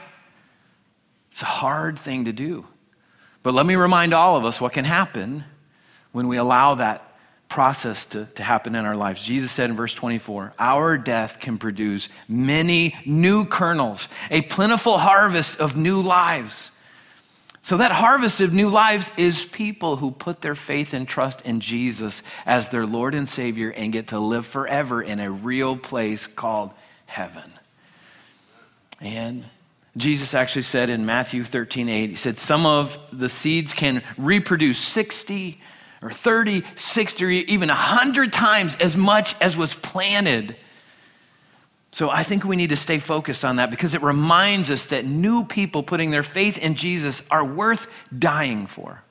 It's 1.32 1.42
a 1.42 1.46
hard 1.46 2.00
thing 2.00 2.26
to 2.26 2.32
do. 2.32 2.66
But 3.44 3.54
let 3.54 3.66
me 3.66 3.76
remind 3.76 4.14
all 4.14 4.38
of 4.38 4.46
us 4.46 4.62
what 4.62 4.74
can 4.74 4.86
happen 4.86 5.44
when 6.16 6.30
we 6.30 6.38
allow 6.38 6.76
that 6.76 7.14
process 7.50 8.06
to, 8.06 8.26
to 8.26 8.42
happen 8.42 8.74
in 8.74 8.86
our 8.86 8.96
lives. 8.96 9.22
Jesus 9.22 9.52
said 9.52 9.70
in 9.70 9.76
verse 9.76 9.94
24, 9.94 10.54
Our 10.58 10.98
death 10.98 11.42
can 11.42 11.58
produce 11.58 12.08
many 12.30 12.96
new 13.06 13.44
kernels, 13.44 14.08
a 14.32 14.42
plentiful 14.44 14.98
harvest 14.98 15.60
of 15.60 15.76
new 15.76 16.00
lives. 16.00 16.72
So, 17.64 17.76
that 17.78 17.92
harvest 17.92 18.40
of 18.40 18.54
new 18.54 18.70
lives 18.70 19.12
is 19.18 19.44
people 19.44 19.98
who 19.98 20.10
put 20.10 20.40
their 20.40 20.56
faith 20.56 20.94
and 20.94 21.06
trust 21.06 21.42
in 21.42 21.60
Jesus 21.60 22.24
as 22.46 22.70
their 22.70 22.86
Lord 22.86 23.14
and 23.14 23.28
Savior 23.28 23.72
and 23.72 23.92
get 23.92 24.08
to 24.08 24.20
live 24.20 24.46
forever 24.46 25.02
in 25.02 25.20
a 25.20 25.30
real 25.30 25.76
place 25.76 26.28
called 26.28 26.72
heaven. 27.08 27.52
And 29.02 29.44
Jesus 29.98 30.34
actually 30.34 30.62
said 30.62 30.90
in 30.90 31.06
Matthew 31.06 31.44
13, 31.44 31.90
8, 31.90 32.10
He 32.12 32.16
said, 32.16 32.38
Some 32.38 32.66
of 32.66 32.98
the 33.12 33.28
seeds 33.28 33.74
can 33.74 34.02
reproduce 34.18 34.80
60 34.80 35.60
or 36.06 36.12
30, 36.12 36.64
60, 36.76 37.26
or 37.26 37.30
even 37.30 37.70
100 37.70 38.32
times 38.32 38.76
as 38.76 38.96
much 38.96 39.36
as 39.42 39.58
was 39.58 39.74
planted. 39.74 40.56
So 41.90 42.12
I 42.12 42.22
think 42.22 42.44
we 42.44 42.56
need 42.56 42.70
to 42.70 42.76
stay 42.76 43.00
focused 43.00 43.44
on 43.44 43.56
that 43.56 43.72
because 43.72 43.96
it 43.96 44.04
reminds 44.04 44.70
us 44.70 44.86
that 44.88 45.04
new 45.04 45.44
people 45.44 45.82
putting 45.82 46.12
their 46.12 46.22
faith 46.22 46.60
in 46.60 46.76
Jesus 46.76 47.24
are 47.32 47.44
worth 47.44 47.88
dying 48.16 48.68
for. 48.68 49.02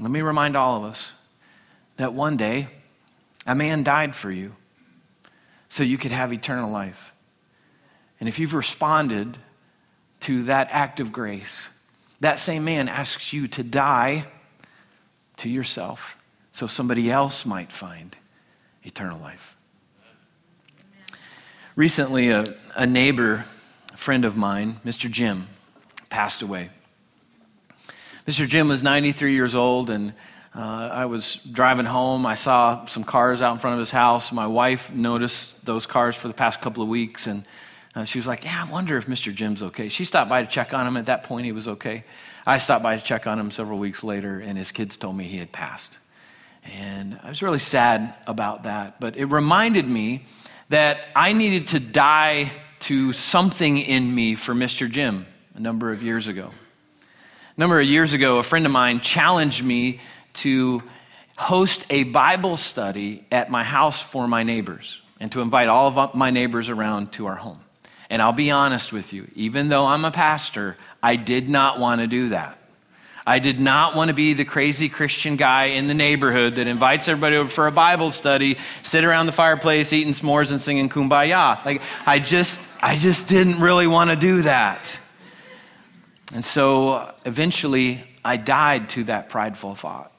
Let 0.00 0.10
me 0.10 0.22
remind 0.22 0.56
all 0.56 0.76
of 0.76 0.82
us 0.82 1.12
that 1.98 2.14
one 2.14 2.36
day 2.36 2.66
a 3.46 3.54
man 3.54 3.84
died 3.84 4.16
for 4.16 4.32
you 4.32 4.56
so 5.68 5.84
you 5.84 5.98
could 5.98 6.10
have 6.10 6.32
eternal 6.32 6.68
life. 6.68 7.12
And 8.18 8.28
if 8.28 8.40
you've 8.40 8.54
responded 8.54 9.38
to 10.20 10.42
that 10.44 10.66
act 10.72 10.98
of 10.98 11.12
grace, 11.12 11.68
that 12.18 12.40
same 12.40 12.64
man 12.64 12.88
asks 12.88 13.32
you 13.32 13.46
to 13.48 13.62
die 13.62 14.26
to 15.40 15.48
yourself 15.48 16.16
so 16.52 16.66
somebody 16.66 17.10
else 17.10 17.46
might 17.46 17.72
find 17.72 18.16
eternal 18.82 19.18
life. 19.18 19.56
Recently, 21.76 22.30
a, 22.30 22.44
a 22.76 22.86
neighbor, 22.86 23.44
friend 23.94 24.24
of 24.24 24.36
mine, 24.36 24.80
Mr. 24.84 25.10
Jim, 25.10 25.48
passed 26.10 26.42
away. 26.42 26.70
Mr. 28.26 28.46
Jim 28.46 28.68
was 28.68 28.82
93 28.82 29.32
years 29.32 29.54
old, 29.54 29.88
and 29.88 30.12
uh, 30.54 30.90
I 30.92 31.06
was 31.06 31.36
driving 31.36 31.86
home. 31.86 32.26
I 32.26 32.34
saw 32.34 32.84
some 32.86 33.04
cars 33.04 33.40
out 33.40 33.52
in 33.52 33.58
front 33.58 33.74
of 33.74 33.80
his 33.80 33.90
house. 33.90 34.32
My 34.32 34.46
wife 34.46 34.92
noticed 34.92 35.64
those 35.64 35.86
cars 35.86 36.16
for 36.16 36.28
the 36.28 36.34
past 36.34 36.60
couple 36.60 36.82
of 36.82 36.88
weeks, 36.88 37.26
and 37.26 37.44
uh, 37.94 38.04
she 38.04 38.18
was 38.18 38.26
like, 38.26 38.44
Yeah, 38.44 38.64
I 38.66 38.70
wonder 38.70 38.96
if 38.96 39.06
Mr. 39.06 39.34
Jim's 39.34 39.62
okay. 39.62 39.88
She 39.88 40.04
stopped 40.04 40.28
by 40.28 40.42
to 40.42 40.48
check 40.48 40.74
on 40.74 40.86
him. 40.86 40.96
At 40.96 41.06
that 41.06 41.22
point, 41.22 41.46
he 41.46 41.52
was 41.52 41.66
okay. 41.66 42.04
I 42.46 42.58
stopped 42.58 42.82
by 42.82 42.96
to 42.96 43.02
check 43.02 43.26
on 43.26 43.38
him 43.38 43.50
several 43.50 43.78
weeks 43.78 44.02
later, 44.02 44.40
and 44.40 44.56
his 44.56 44.72
kids 44.72 44.96
told 44.96 45.16
me 45.16 45.24
he 45.24 45.38
had 45.38 45.52
passed. 45.52 45.98
And 46.64 47.18
I 47.22 47.28
was 47.28 47.42
really 47.42 47.58
sad 47.58 48.14
about 48.26 48.64
that. 48.64 49.00
But 49.00 49.16
it 49.16 49.26
reminded 49.26 49.86
me 49.86 50.24
that 50.68 51.06
I 51.14 51.32
needed 51.32 51.68
to 51.68 51.80
die 51.80 52.52
to 52.80 53.12
something 53.12 53.78
in 53.78 54.14
me 54.14 54.34
for 54.34 54.54
Mr. 54.54 54.90
Jim 54.90 55.26
a 55.54 55.60
number 55.60 55.92
of 55.92 56.02
years 56.02 56.28
ago. 56.28 56.50
A 57.56 57.60
number 57.60 57.80
of 57.80 57.86
years 57.86 58.14
ago, 58.14 58.38
a 58.38 58.42
friend 58.42 58.64
of 58.64 58.72
mine 58.72 59.00
challenged 59.00 59.62
me 59.62 60.00
to 60.34 60.82
host 61.36 61.84
a 61.90 62.04
Bible 62.04 62.56
study 62.56 63.24
at 63.32 63.50
my 63.50 63.64
house 63.64 64.00
for 64.00 64.28
my 64.28 64.42
neighbors 64.42 65.02
and 65.18 65.30
to 65.32 65.40
invite 65.40 65.68
all 65.68 65.86
of 65.88 66.14
my 66.14 66.30
neighbors 66.30 66.68
around 66.68 67.12
to 67.12 67.26
our 67.26 67.36
home. 67.36 67.60
And 68.08 68.20
I'll 68.20 68.32
be 68.32 68.50
honest 68.50 68.92
with 68.92 69.12
you, 69.12 69.28
even 69.34 69.68
though 69.68 69.86
I'm 69.86 70.04
a 70.04 70.10
pastor, 70.10 70.76
I 71.02 71.16
did 71.16 71.48
not 71.48 71.78
want 71.78 72.00
to 72.00 72.06
do 72.06 72.30
that. 72.30 72.58
I 73.26 73.38
did 73.38 73.60
not 73.60 73.94
want 73.94 74.08
to 74.08 74.14
be 74.14 74.32
the 74.32 74.44
crazy 74.44 74.88
Christian 74.88 75.36
guy 75.36 75.66
in 75.66 75.86
the 75.86 75.94
neighborhood 75.94 76.56
that 76.56 76.66
invites 76.66 77.06
everybody 77.06 77.36
over 77.36 77.48
for 77.48 77.66
a 77.66 77.72
Bible 77.72 78.10
study, 78.10 78.56
sit 78.82 79.04
around 79.04 79.26
the 79.26 79.32
fireplace 79.32 79.92
eating 79.92 80.14
s'mores 80.14 80.50
and 80.50 80.60
singing 80.60 80.88
kumbaya. 80.88 81.64
Like 81.64 81.82
I 82.06 82.18
just 82.18 82.60
I 82.82 82.96
just 82.96 83.28
didn't 83.28 83.60
really 83.60 83.86
want 83.86 84.10
to 84.10 84.16
do 84.16 84.42
that. 84.42 84.98
And 86.32 86.44
so 86.44 87.12
eventually 87.24 88.02
I 88.24 88.36
died 88.36 88.88
to 88.90 89.04
that 89.04 89.28
prideful 89.28 89.74
thought. 89.74 90.12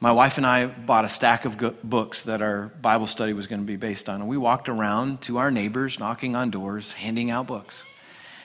My 0.00 0.12
wife 0.12 0.36
and 0.38 0.46
I 0.46 0.66
bought 0.66 1.04
a 1.04 1.08
stack 1.08 1.44
of 1.44 1.58
books 1.82 2.24
that 2.24 2.40
our 2.40 2.66
Bible 2.80 3.08
study 3.08 3.32
was 3.32 3.48
going 3.48 3.60
to 3.60 3.66
be 3.66 3.76
based 3.76 4.08
on. 4.08 4.20
And 4.20 4.28
we 4.28 4.36
walked 4.36 4.68
around 4.68 5.22
to 5.22 5.38
our 5.38 5.50
neighbors, 5.50 5.98
knocking 5.98 6.36
on 6.36 6.50
doors, 6.50 6.92
handing 6.92 7.32
out 7.32 7.48
books. 7.48 7.84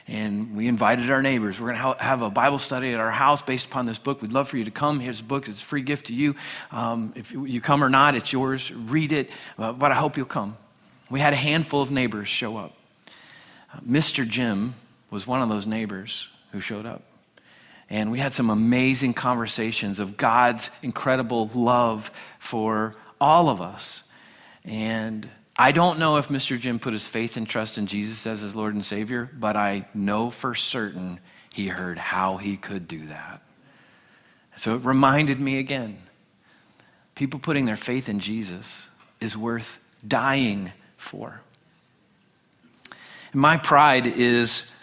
And 0.08 0.56
we 0.56 0.68
invited 0.68 1.10
our 1.10 1.22
neighbors. 1.22 1.60
We're 1.60 1.74
going 1.74 1.96
to 1.96 2.04
have 2.04 2.22
a 2.22 2.30
Bible 2.30 2.60
study 2.60 2.94
at 2.94 3.00
our 3.00 3.12
house 3.12 3.42
based 3.42 3.68
upon 3.68 3.86
this 3.86 3.98
book. 3.98 4.22
We'd 4.22 4.34
love 4.34 4.50
for 4.50 4.58
you 4.58 4.66
to 4.66 4.72
come. 4.72 5.00
Here's 5.00 5.22
a 5.22 5.24
book. 5.24 5.48
It's 5.48 5.62
a 5.62 5.66
free 5.66 5.82
gift 5.82 6.08
to 6.08 6.14
you. 6.14 6.36
Um, 6.72 7.14
if 7.16 7.32
you 7.32 7.62
come 7.62 7.84
or 7.84 7.90
not, 7.90 8.16
it's 8.16 8.34
yours. 8.34 8.72
Read 8.72 9.14
it. 9.14 9.30
Uh, 9.58 9.72
but 9.72 9.92
I 9.92 9.96
hope 9.96 10.18
you'll 10.18 10.26
come. 10.26 10.58
We 11.10 11.22
had 11.22 11.32
a 11.32 11.38
handful 11.38 11.82
of 11.82 11.90
neighbors 11.90 12.28
show 12.28 12.58
up. 12.58 12.76
Uh, 13.74 13.80
Mr. 13.88 14.28
Jim 14.28 14.76
was 15.10 15.26
one 15.26 15.42
of 15.42 15.48
those 15.48 15.66
neighbors 15.66 16.28
who 16.52 16.60
showed 16.60 16.86
up. 16.86 17.04
And 17.90 18.12
we 18.12 18.20
had 18.20 18.34
some 18.34 18.50
amazing 18.50 19.14
conversations 19.14 20.00
of 20.00 20.18
God's 20.18 20.70
incredible 20.82 21.50
love 21.54 22.12
for 22.40 22.96
all 23.22 23.50
of 23.50 23.62
us. 23.62 24.04
And 24.66 25.30
I 25.56 25.72
don't 25.72 26.00
know 26.00 26.18
if 26.18 26.30
Mr. 26.30 26.60
Jim 26.60 26.80
put 26.80 26.94
his 26.94 27.08
faith 27.08 27.38
and 27.38 27.48
trust 27.48 27.78
in 27.78 27.86
Jesus 27.86 28.26
as 28.26 28.42
his 28.42 28.56
Lord 28.56 28.74
and 28.74 28.86
Savior, 28.86 29.30
but 29.38 29.56
I 29.56 29.88
know 29.94 30.32
for 30.32 30.56
certain 30.56 31.20
he 31.54 31.68
heard 31.68 32.00
how 32.00 32.38
he 32.38 32.58
could 32.58 32.88
do 32.88 33.06
that. 33.08 33.42
So 34.56 34.76
it 34.76 34.84
reminded 34.84 35.40
me 35.40 35.60
again 35.60 35.98
people 37.16 37.40
putting 37.40 37.66
their 37.66 37.76
faith 37.76 38.10
in 38.10 38.20
Jesus 38.20 38.90
is 39.22 39.38
worth 39.38 39.80
dying 40.08 40.72
for. 40.98 41.42
My 43.34 43.58
pride 43.58 44.08
is 44.08 44.74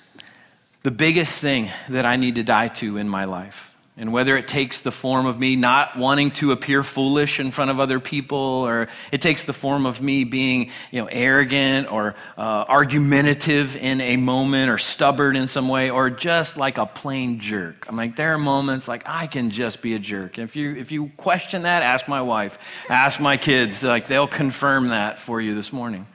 the 0.83 0.91
biggest 0.91 1.41
thing 1.41 1.69
that 1.89 2.07
I 2.07 2.17
need 2.17 2.37
to 2.37 2.43
die 2.43 2.69
to 2.69 2.97
in 2.97 3.09
my 3.09 3.25
life. 3.25 3.70
And 4.01 4.15
whether 4.15 4.35
it 4.39 4.49
takes 4.49 4.81
the 4.81 4.91
form 4.91 5.27
of 5.27 5.39
me 5.39 5.57
not 5.57 5.95
wanting 5.95 6.31
to 6.33 6.53
appear 6.53 6.83
foolish 6.83 7.39
in 7.39 7.51
front 7.51 7.71
of 7.71 7.79
other 7.79 8.01
people, 8.01 8.39
or 8.39 8.89
it 9.13 9.21
takes 9.21 9.45
the 9.45 9.53
form 9.53 9.85
of 9.85 10.01
me 10.01 10.25
being 10.25 10.71
you 10.91 11.03
know, 11.03 11.09
arrogant 11.13 11.93
or 11.93 12.15
uh, 12.39 12.65
argumentative 12.67 13.77
in 13.77 14.01
a 14.01 14.17
moment, 14.17 14.71
or 14.71 14.79
stubborn 14.79 15.37
in 15.37 15.47
some 15.47 15.69
way, 15.69 15.91
or 15.91 16.09
just 16.09 16.57
like 16.57 16.79
a 16.79 16.87
plain 16.87 17.41
jerk. 17.41 17.85
I'm 17.91 17.97
like, 17.97 18.17
there 18.17 18.33
are 18.33 18.39
moments 18.39 18.89
like 18.89 19.03
I 19.05 19.27
can 19.27 19.51
just 19.51 19.83
be 19.83 19.95
a 19.95 19.99
jerk. 19.99 20.39
And 20.39 20.49
if 20.49 20.57
you, 20.57 20.75
if 20.77 20.93
you 20.93 21.11
question 21.19 21.63
that, 21.63 21.83
ask 21.83 22.09
my 22.09 22.23
wife, 22.23 22.59
ask 22.89 23.21
my 23.21 23.37
kids. 23.37 23.85
Like, 23.85 24.07
they'll 24.07 24.27
confirm 24.27 24.89
that 24.89 25.19
for 25.19 25.43
you 25.43 25.55
this 25.55 25.75
morning. 25.75 26.07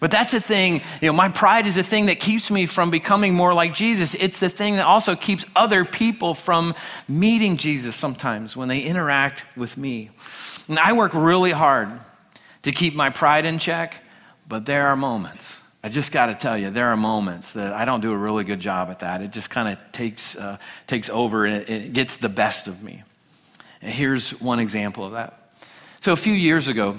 But 0.00 0.10
that's 0.10 0.32
the 0.32 0.40
thing, 0.40 0.80
you 1.02 1.08
know, 1.08 1.12
my 1.12 1.28
pride 1.28 1.66
is 1.66 1.76
a 1.76 1.82
thing 1.82 2.06
that 2.06 2.18
keeps 2.18 2.50
me 2.50 2.64
from 2.64 2.90
becoming 2.90 3.34
more 3.34 3.52
like 3.52 3.74
Jesus. 3.74 4.14
It's 4.14 4.40
the 4.40 4.48
thing 4.48 4.76
that 4.76 4.86
also 4.86 5.14
keeps 5.14 5.44
other 5.54 5.84
people 5.84 6.34
from 6.34 6.74
meeting 7.06 7.58
Jesus 7.58 7.94
sometimes 7.94 8.56
when 8.56 8.68
they 8.68 8.80
interact 8.80 9.44
with 9.56 9.76
me. 9.76 10.08
And 10.68 10.78
I 10.78 10.94
work 10.94 11.12
really 11.12 11.50
hard 11.50 11.90
to 12.62 12.72
keep 12.72 12.94
my 12.94 13.10
pride 13.10 13.44
in 13.44 13.58
check, 13.58 14.02
but 14.48 14.64
there 14.64 14.88
are 14.88 14.96
moments. 14.96 15.60
I 15.84 15.90
just 15.90 16.12
got 16.12 16.26
to 16.26 16.34
tell 16.34 16.56
you, 16.56 16.70
there 16.70 16.88
are 16.88 16.96
moments 16.96 17.52
that 17.52 17.74
I 17.74 17.84
don't 17.84 18.00
do 18.00 18.12
a 18.12 18.16
really 18.16 18.44
good 18.44 18.60
job 18.60 18.88
at 18.88 19.00
that. 19.00 19.20
It 19.20 19.32
just 19.32 19.50
kind 19.50 19.68
of 19.68 19.92
takes, 19.92 20.34
uh, 20.34 20.56
takes 20.86 21.10
over 21.10 21.44
and 21.44 21.56
it, 21.62 21.70
it 21.70 21.92
gets 21.92 22.16
the 22.16 22.28
best 22.28 22.68
of 22.68 22.82
me. 22.82 23.02
And 23.82 23.92
here's 23.92 24.30
one 24.40 24.60
example 24.60 25.04
of 25.04 25.12
that. 25.12 25.52
So, 26.00 26.12
a 26.12 26.16
few 26.16 26.32
years 26.32 26.68
ago, 26.68 26.98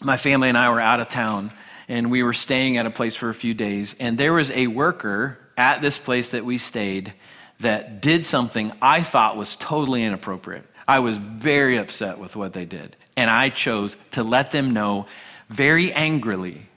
my 0.00 0.16
family 0.16 0.48
and 0.48 0.58
I 0.58 0.70
were 0.70 0.80
out 0.80 1.00
of 1.00 1.08
town 1.08 1.50
and 1.90 2.08
we 2.08 2.22
were 2.22 2.32
staying 2.32 2.76
at 2.76 2.86
a 2.86 2.90
place 2.90 3.16
for 3.16 3.28
a 3.28 3.34
few 3.34 3.52
days. 3.52 3.96
And 3.98 4.16
there 4.16 4.32
was 4.32 4.52
a 4.52 4.68
worker 4.68 5.38
at 5.58 5.82
this 5.82 5.98
place 5.98 6.28
that 6.28 6.44
we 6.44 6.56
stayed 6.56 7.12
that 7.58 8.00
did 8.00 8.24
something 8.24 8.72
I 8.80 9.02
thought 9.02 9.36
was 9.36 9.56
totally 9.56 10.04
inappropriate. 10.04 10.64
I 10.86 11.00
was 11.00 11.18
very 11.18 11.78
upset 11.78 12.18
with 12.18 12.36
what 12.36 12.52
they 12.52 12.64
did. 12.64 12.96
And 13.16 13.28
I 13.28 13.48
chose 13.48 13.96
to 14.12 14.22
let 14.22 14.52
them 14.52 14.72
know 14.72 15.06
very 15.48 15.92
angrily. 15.92 16.68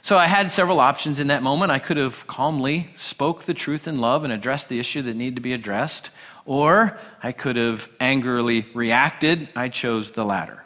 So 0.00 0.16
I 0.16 0.26
had 0.26 0.50
several 0.50 0.80
options 0.80 1.20
in 1.20 1.26
that 1.26 1.42
moment. 1.42 1.70
I 1.70 1.78
could 1.78 1.98
have 1.98 2.26
calmly 2.26 2.88
spoke 2.96 3.42
the 3.42 3.54
truth 3.54 3.86
in 3.86 4.00
love 4.00 4.24
and 4.24 4.32
addressed 4.32 4.70
the 4.70 4.80
issue 4.80 5.02
that 5.02 5.16
needed 5.16 5.36
to 5.36 5.42
be 5.42 5.52
addressed, 5.52 6.08
or 6.46 6.98
I 7.22 7.32
could 7.32 7.56
have 7.56 7.90
angrily 8.00 8.64
reacted. 8.72 9.50
I 9.54 9.68
chose 9.68 10.12
the 10.12 10.24
latter. 10.24 10.65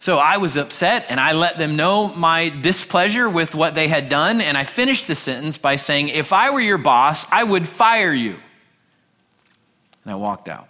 So 0.00 0.16
I 0.16 0.38
was 0.38 0.56
upset 0.56 1.06
and 1.10 1.20
I 1.20 1.32
let 1.32 1.58
them 1.58 1.76
know 1.76 2.08
my 2.08 2.48
displeasure 2.48 3.28
with 3.28 3.54
what 3.54 3.74
they 3.74 3.86
had 3.86 4.08
done. 4.08 4.40
And 4.40 4.56
I 4.56 4.64
finished 4.64 5.06
the 5.06 5.14
sentence 5.14 5.58
by 5.58 5.76
saying, 5.76 6.08
If 6.08 6.32
I 6.32 6.50
were 6.50 6.60
your 6.60 6.78
boss, 6.78 7.26
I 7.30 7.44
would 7.44 7.68
fire 7.68 8.12
you. 8.12 8.38
And 10.04 10.12
I 10.12 10.14
walked 10.14 10.48
out. 10.48 10.68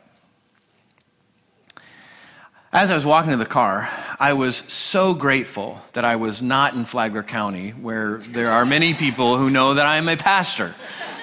As 2.72 2.90
I 2.90 2.96
was 2.96 3.04
walking 3.04 3.30
to 3.30 3.36
the 3.36 3.46
car, 3.46 3.88
I 4.18 4.32
was 4.32 4.56
so 4.66 5.14
grateful 5.14 5.80
that 5.92 6.04
I 6.04 6.16
was 6.16 6.42
not 6.42 6.74
in 6.74 6.84
Flagler 6.84 7.22
County, 7.22 7.70
where 7.70 8.18
there 8.18 8.50
are 8.50 8.66
many 8.66 8.94
people 8.94 9.36
who 9.36 9.48
know 9.48 9.74
that 9.74 9.86
I 9.86 9.98
am 9.98 10.08
a 10.08 10.16
pastor. 10.16 10.74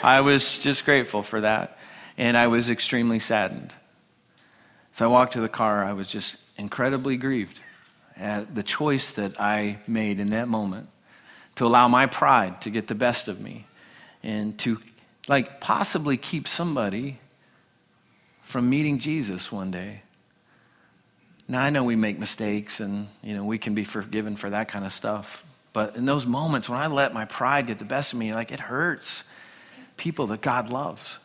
I 0.01 0.21
was 0.21 0.57
just 0.59 0.85
grateful 0.85 1.23
for 1.23 1.41
that. 1.41 1.77
And 2.17 2.37
I 2.37 2.47
was 2.47 2.69
extremely 2.69 3.19
saddened. 3.19 3.75
As 4.93 5.01
I 5.01 5.07
walked 5.07 5.33
to 5.33 5.41
the 5.41 5.49
car, 5.49 5.83
I 5.83 5.91
was 5.91 6.07
just 6.07 6.37
incredibly 6.57 7.17
grieved 7.17 7.59
at 8.19 8.53
the 8.55 8.63
choice 8.63 9.11
that 9.13 9.39
I 9.39 9.79
made 9.87 10.19
in 10.19 10.31
that 10.31 10.47
moment 10.47 10.89
to 11.55 11.65
allow 11.65 11.87
my 11.87 12.05
pride 12.05 12.61
to 12.61 12.69
get 12.69 12.87
the 12.87 12.95
best 12.95 13.27
of 13.27 13.39
me 13.41 13.65
and 14.23 14.57
to 14.59 14.79
like 15.27 15.59
possibly 15.59 16.17
keep 16.17 16.47
somebody 16.47 17.19
from 18.43 18.69
meeting 18.69 18.99
Jesus 18.99 19.51
one 19.51 19.71
day. 19.71 20.01
Now 21.47 21.61
I 21.61 21.69
know 21.69 21.83
we 21.83 21.95
make 21.95 22.19
mistakes 22.19 22.79
and 22.79 23.07
you 23.23 23.35
know 23.35 23.43
we 23.43 23.57
can 23.57 23.73
be 23.73 23.83
forgiven 23.83 24.35
for 24.35 24.49
that 24.49 24.67
kind 24.67 24.85
of 24.85 24.93
stuff. 24.93 25.43
But 25.73 25.95
in 25.95 26.05
those 26.05 26.25
moments 26.25 26.69
when 26.69 26.79
I 26.79 26.87
let 26.87 27.13
my 27.13 27.25
pride 27.25 27.67
get 27.67 27.79
the 27.79 27.85
best 27.85 28.13
of 28.13 28.19
me, 28.19 28.33
like 28.33 28.51
it 28.51 28.59
hurts 28.59 29.23
people 29.95 30.27
that 30.27 30.41
God 30.41 30.69
loves. 30.69 31.19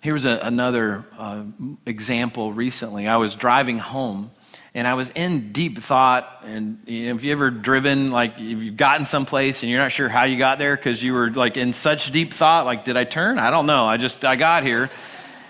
Here's 0.00 0.24
a, 0.24 0.38
another 0.42 1.04
uh, 1.18 1.42
example 1.84 2.52
recently. 2.52 3.08
I 3.08 3.16
was 3.16 3.34
driving 3.34 3.78
home 3.78 4.30
and 4.74 4.86
I 4.86 4.94
was 4.94 5.10
in 5.10 5.52
deep 5.52 5.78
thought. 5.78 6.42
And 6.44 6.78
you 6.86 7.06
know, 7.06 7.14
have 7.14 7.24
you 7.24 7.32
ever 7.32 7.50
driven, 7.50 8.10
like, 8.10 8.34
if 8.38 8.62
you've 8.62 8.76
gotten 8.76 9.06
someplace 9.06 9.62
and 9.62 9.70
you're 9.70 9.80
not 9.80 9.92
sure 9.92 10.08
how 10.08 10.24
you 10.24 10.38
got 10.38 10.58
there 10.58 10.76
because 10.76 11.02
you 11.02 11.12
were 11.12 11.30
like 11.30 11.56
in 11.56 11.72
such 11.72 12.12
deep 12.12 12.32
thought, 12.32 12.66
like, 12.66 12.84
did 12.84 12.96
I 12.96 13.04
turn? 13.04 13.38
I 13.38 13.50
don't 13.50 13.66
know. 13.66 13.84
I 13.84 13.96
just, 13.96 14.24
I 14.24 14.36
got 14.36 14.62
here. 14.62 14.90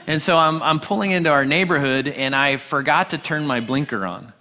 And 0.06 0.22
so 0.22 0.36
I'm, 0.36 0.62
I'm 0.62 0.80
pulling 0.80 1.10
into 1.10 1.30
our 1.30 1.44
neighborhood 1.44 2.08
and 2.08 2.34
I 2.34 2.56
forgot 2.56 3.10
to 3.10 3.18
turn 3.18 3.46
my 3.46 3.60
blinker 3.60 4.06
on. 4.06 4.32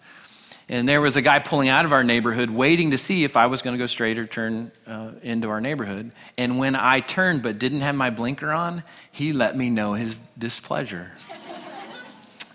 And 0.69 0.87
there 0.87 0.99
was 0.99 1.15
a 1.15 1.21
guy 1.21 1.39
pulling 1.39 1.69
out 1.69 1.85
of 1.85 1.93
our 1.93 2.03
neighborhood 2.03 2.49
waiting 2.49 2.91
to 2.91 2.97
see 2.97 3.23
if 3.23 3.37
I 3.37 3.47
was 3.47 3.61
going 3.61 3.73
to 3.73 3.77
go 3.77 3.85
straight 3.85 4.17
or 4.17 4.25
turn 4.25 4.71
uh, 4.85 5.11
into 5.23 5.49
our 5.49 5.61
neighborhood. 5.61 6.11
And 6.37 6.59
when 6.59 6.75
I 6.75 6.99
turned 6.99 7.41
but 7.41 7.57
didn't 7.57 7.81
have 7.81 7.95
my 7.95 8.09
blinker 8.09 8.51
on, 8.51 8.83
he 9.11 9.31
let 9.31 9.55
me 9.55 9.69
know 9.69 9.93
his 9.93 10.19
displeasure. 10.37 11.11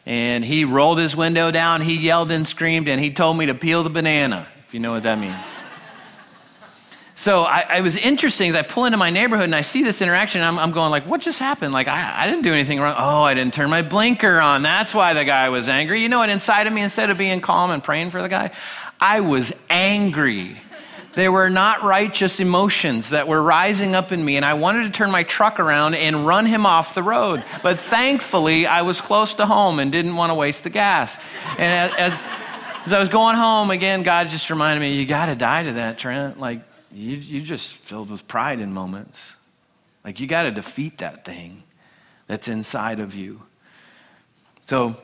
And 0.06 0.44
he 0.44 0.64
rolled 0.64 0.98
his 0.98 1.14
window 1.14 1.50
down, 1.50 1.80
he 1.80 1.96
yelled 1.96 2.30
and 2.30 2.46
screamed, 2.46 2.88
and 2.88 3.00
he 3.00 3.12
told 3.12 3.36
me 3.36 3.46
to 3.46 3.54
peel 3.54 3.82
the 3.82 3.90
banana, 3.90 4.46
if 4.66 4.74
you 4.74 4.80
know 4.80 4.92
what 4.92 5.04
that 5.04 5.18
means. 5.18 5.46
So 7.14 7.42
I, 7.44 7.64
I, 7.68 7.80
was 7.82 7.96
interesting 7.96 8.50
as 8.50 8.56
I 8.56 8.62
pull 8.62 8.84
into 8.84 8.98
my 8.98 9.10
neighborhood 9.10 9.44
and 9.44 9.54
I 9.54 9.60
see 9.60 9.84
this 9.84 10.02
interaction. 10.02 10.40
I'm, 10.40 10.58
I'm, 10.58 10.72
going 10.72 10.90
like, 10.90 11.06
what 11.06 11.20
just 11.20 11.38
happened? 11.38 11.72
Like 11.72 11.86
I, 11.86 12.24
I, 12.24 12.26
didn't 12.26 12.42
do 12.42 12.52
anything 12.52 12.80
wrong. 12.80 12.96
Oh, 12.98 13.22
I 13.22 13.34
didn't 13.34 13.54
turn 13.54 13.70
my 13.70 13.82
blinker 13.82 14.40
on. 14.40 14.62
That's 14.62 14.92
why 14.92 15.14
the 15.14 15.24
guy 15.24 15.48
was 15.50 15.68
angry. 15.68 16.02
You 16.02 16.08
know 16.08 16.18
what? 16.18 16.30
Inside 16.30 16.66
of 16.66 16.72
me, 16.72 16.80
instead 16.80 17.10
of 17.10 17.18
being 17.18 17.40
calm 17.40 17.70
and 17.70 17.84
praying 17.84 18.10
for 18.10 18.22
the 18.22 18.28
guy, 18.28 18.50
I 18.98 19.20
was 19.20 19.52
angry. 19.70 20.56
They 21.14 21.28
were 21.28 21.50
not 21.50 21.82
righteous 21.82 22.40
emotions 22.40 23.10
that 23.10 23.28
were 23.28 23.42
rising 23.42 23.94
up 23.94 24.12
in 24.12 24.24
me, 24.24 24.36
and 24.36 24.44
I 24.44 24.54
wanted 24.54 24.84
to 24.84 24.90
turn 24.90 25.10
my 25.10 25.24
truck 25.24 25.60
around 25.60 25.94
and 25.94 26.26
run 26.26 26.46
him 26.46 26.64
off 26.64 26.94
the 26.94 27.02
road. 27.02 27.44
But 27.62 27.78
thankfully, 27.78 28.66
I 28.66 28.82
was 28.82 29.00
close 29.00 29.34
to 29.34 29.46
home 29.46 29.78
and 29.78 29.92
didn't 29.92 30.16
want 30.16 30.30
to 30.30 30.34
waste 30.34 30.64
the 30.64 30.70
gas. 30.70 31.18
And 31.58 31.92
as, 31.98 32.18
as 32.86 32.92
I 32.92 32.98
was 32.98 33.10
going 33.10 33.36
home, 33.36 33.70
again, 33.70 34.02
God 34.02 34.30
just 34.30 34.48
reminded 34.48 34.80
me, 34.80 34.94
you 34.94 35.04
got 35.04 35.26
to 35.26 35.34
die 35.34 35.64
to 35.64 35.72
that, 35.74 35.98
Trent. 35.98 36.38
Like, 36.38 36.62
you, 36.90 37.16
you're 37.16 37.44
just 37.44 37.74
filled 37.74 38.10
with 38.10 38.26
pride 38.26 38.60
in 38.60 38.72
moments. 38.72 39.36
Like 40.04 40.20
you 40.20 40.26
got 40.26 40.42
to 40.44 40.50
defeat 40.50 40.98
that 40.98 41.24
thing 41.24 41.62
that's 42.26 42.48
inside 42.48 43.00
of 43.00 43.14
you. 43.14 43.42
So, 44.64 44.96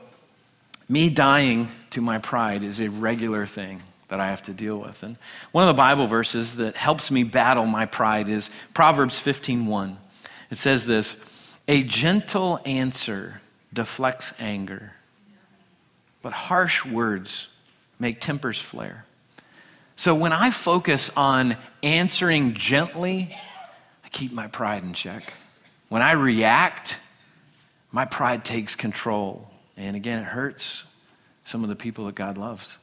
me 0.87 1.09
dying 1.09 1.69
to 1.91 2.01
my 2.01 2.17
pride 2.17 2.63
is 2.63 2.79
a 2.79 2.89
regular 2.89 3.45
thing 3.45 3.83
that 4.09 4.19
I 4.19 4.27
have 4.27 4.43
to 4.43 4.53
deal 4.53 4.77
with. 4.77 5.01
And 5.01 5.17
one 5.51 5.63
of 5.63 5.67
the 5.67 5.77
Bible 5.77 6.07
verses 6.07 6.57
that 6.57 6.75
helps 6.75 7.09
me 7.09 7.23
battle 7.23 7.65
my 7.65 7.85
pride 7.85 8.27
is 8.27 8.49
Proverbs 8.73 9.19
15:1. 9.19 9.97
It 10.51 10.57
says 10.57 10.85
this, 10.85 11.15
"A 11.67 11.83
gentle 11.83 12.59
answer 12.65 13.41
deflects 13.71 14.33
anger, 14.39 14.93
but 16.21 16.33
harsh 16.33 16.85
words 16.85 17.47
make 17.97 18.19
tempers 18.19 18.59
flare." 18.59 19.05
So 19.95 20.15
when 20.15 20.33
I 20.33 20.49
focus 20.49 21.09
on 21.15 21.57
answering 21.83 22.53
gently, 22.53 23.37
I 24.03 24.09
keep 24.09 24.31
my 24.31 24.47
pride 24.47 24.83
in 24.83 24.93
check. 24.93 25.33
When 25.89 26.01
I 26.01 26.11
react, 26.11 26.97
my 27.91 28.05
pride 28.05 28.45
takes 28.45 28.75
control. 28.75 29.51
And 29.75 29.95
again, 29.95 30.19
it 30.19 30.25
hurts 30.25 30.85
some 31.43 31.63
of 31.63 31.69
the 31.69 31.75
people 31.75 32.05
that 32.05 32.15
God 32.15 32.37
loves. 32.37 32.77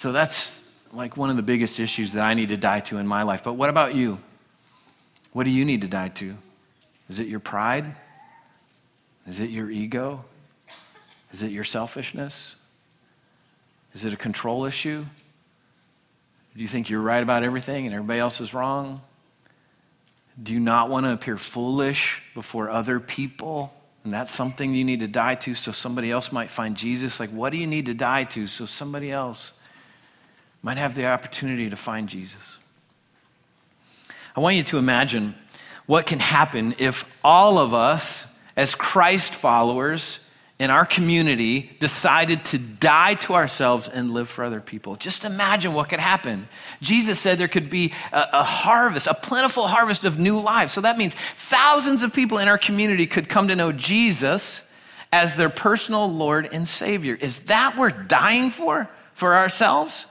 So 0.00 0.12
that's 0.12 0.58
like 0.94 1.18
one 1.18 1.28
of 1.28 1.36
the 1.36 1.42
biggest 1.42 1.78
issues 1.78 2.14
that 2.14 2.22
I 2.22 2.32
need 2.32 2.48
to 2.48 2.56
die 2.56 2.80
to 2.80 2.96
in 2.96 3.06
my 3.06 3.22
life. 3.22 3.44
But 3.44 3.52
what 3.52 3.68
about 3.68 3.94
you? 3.94 4.18
What 5.34 5.44
do 5.44 5.50
you 5.50 5.62
need 5.66 5.82
to 5.82 5.88
die 5.88 6.08
to? 6.08 6.38
Is 7.10 7.20
it 7.20 7.26
your 7.26 7.38
pride? 7.38 7.84
Is 9.26 9.40
it 9.40 9.50
your 9.50 9.70
ego? 9.70 10.24
Is 11.32 11.42
it 11.42 11.50
your 11.50 11.64
selfishness? 11.64 12.56
Is 13.92 14.06
it 14.06 14.14
a 14.14 14.16
control 14.16 14.64
issue? 14.64 15.04
Do 16.56 16.62
you 16.62 16.68
think 16.68 16.88
you're 16.88 17.02
right 17.02 17.22
about 17.22 17.42
everything 17.42 17.84
and 17.84 17.94
everybody 17.94 18.20
else 18.20 18.40
is 18.40 18.54
wrong? 18.54 19.02
Do 20.42 20.54
you 20.54 20.60
not 20.60 20.88
want 20.88 21.04
to 21.04 21.12
appear 21.12 21.36
foolish 21.36 22.22
before 22.32 22.70
other 22.70 23.00
people? 23.00 23.70
And 24.04 24.14
that's 24.14 24.30
something 24.30 24.72
you 24.72 24.82
need 24.82 25.00
to 25.00 25.08
die 25.08 25.34
to 25.34 25.54
so 25.54 25.72
somebody 25.72 26.10
else 26.10 26.32
might 26.32 26.48
find 26.48 26.74
Jesus. 26.74 27.20
Like, 27.20 27.28
what 27.28 27.50
do 27.50 27.58
you 27.58 27.66
need 27.66 27.84
to 27.84 27.92
die 27.92 28.24
to 28.24 28.46
so 28.46 28.64
somebody 28.64 29.12
else 29.12 29.52
might 30.62 30.76
have 30.76 30.94
the 30.94 31.06
opportunity 31.06 31.70
to 31.70 31.76
find 31.76 32.08
Jesus? 32.08 32.58
I 34.36 34.40
want 34.40 34.56
you 34.56 34.62
to 34.64 34.78
imagine 34.78 35.34
what 35.86 36.06
can 36.06 36.18
happen 36.18 36.74
if 36.78 37.04
all 37.24 37.58
of 37.58 37.74
us, 37.74 38.26
as 38.56 38.74
Christ 38.74 39.34
followers, 39.34 40.20
in 40.60 40.68
our 40.70 40.84
community 40.84 41.74
decided 41.80 42.44
to 42.44 42.58
die 42.58 43.14
to 43.14 43.32
ourselves 43.32 43.88
and 43.88 44.12
live 44.12 44.28
for 44.28 44.44
other 44.44 44.60
people. 44.60 44.94
Just 44.94 45.24
imagine 45.24 45.72
what 45.72 45.88
could 45.88 46.00
happen. 46.00 46.46
Jesus 46.82 47.18
said 47.18 47.38
there 47.38 47.48
could 47.48 47.70
be 47.70 47.94
a, 48.12 48.28
a, 48.34 48.44
harvest, 48.44 49.06
a 49.06 49.14
plentiful 49.14 49.66
harvest 49.66 50.04
of 50.04 50.18
new 50.18 50.38
lives. 50.38 50.74
So 50.74 50.82
that 50.82 50.98
means 50.98 51.16
thousands 51.36 52.02
of 52.02 52.12
people 52.12 52.36
in 52.36 52.46
our 52.46 52.58
community 52.58 53.06
could 53.06 53.26
come 53.26 53.48
to 53.48 53.56
know 53.56 53.72
Jesus 53.72 54.70
as 55.10 55.34
their 55.34 55.48
personal 55.48 56.12
Lord 56.12 56.50
and 56.52 56.68
Savior. 56.68 57.14
Is 57.18 57.40
that 57.44 57.78
worth 57.78 58.06
dying 58.06 58.50
for? 58.50 58.86
For 59.14 59.34
ourselves? 59.34 60.04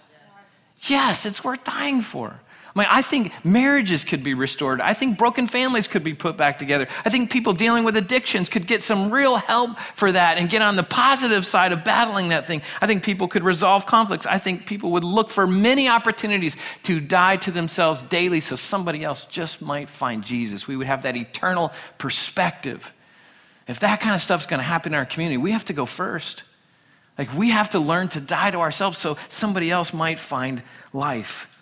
Yes, 0.84 1.26
it's 1.26 1.44
worth 1.44 1.64
dying 1.64 2.02
for. 2.02 2.40
I 2.76 2.80
mean, 2.80 2.88
I 2.90 3.02
think 3.02 3.34
marriages 3.44 4.04
could 4.04 4.24
be 4.24 4.36
restored. 4.36 4.80
I 4.80 4.94
think 4.94 5.18
broken 5.18 5.48
families 5.48 5.88
could 5.88 6.04
be 6.04 6.14
put 6.14 6.38
back 6.38 6.60
together. 6.60 6.88
I 7.04 7.10
think 7.10 7.32
people 7.32 7.54
dealing 7.54 7.84
with 7.84 7.98
addictions 7.98 8.48
could 8.48 8.68
get 8.68 8.84
some 8.84 9.10
real 9.10 9.38
help 9.38 9.78
for 9.96 10.12
that 10.12 10.38
and 10.38 10.50
get 10.50 10.62
on 10.62 10.76
the 10.76 10.84
positive 10.84 11.46
side 11.46 11.72
of 11.72 11.84
battling 11.84 12.30
that 12.30 12.46
thing. 12.46 12.62
I 12.80 12.86
think 12.86 13.04
people 13.04 13.28
could 13.28 13.44
resolve 13.44 13.88
conflicts. 13.88 14.28
I 14.28 14.38
think 14.38 14.68
people 14.68 14.92
would 14.92 15.04
look 15.04 15.32
for 15.32 15.48
many 15.48 15.90
opportunities 15.90 16.58
to 16.84 17.00
die 17.00 17.38
to 17.38 17.52
themselves 17.52 18.04
daily 18.04 18.40
so 18.40 18.56
somebody 18.56 19.04
else 19.04 19.26
just 19.26 19.64
might 19.64 19.90
find 19.90 20.24
Jesus. 20.24 20.68
We 20.68 20.78
would 20.78 20.88
have 20.88 21.04
that 21.04 21.18
eternal 21.18 21.74
perspective. 21.98 22.94
If 23.68 23.80
that 23.80 24.00
kind 24.00 24.14
of 24.14 24.22
stuff's 24.22 24.46
going 24.46 24.60
to 24.60 24.64
happen 24.64 24.94
in 24.94 25.00
our 25.00 25.06
community, 25.06 25.38
we 25.38 25.52
have 25.52 25.66
to 25.66 25.74
go 25.74 25.86
first. 25.86 26.44
Like, 27.20 27.34
we 27.34 27.50
have 27.50 27.72
to 27.72 27.80
learn 27.80 28.08
to 28.10 28.22
die 28.22 28.50
to 28.50 28.60
ourselves 28.60 28.98
so 28.98 29.18
somebody 29.28 29.70
else 29.70 29.94
might 29.94 30.22
find 30.22 30.64
life. 30.94 31.54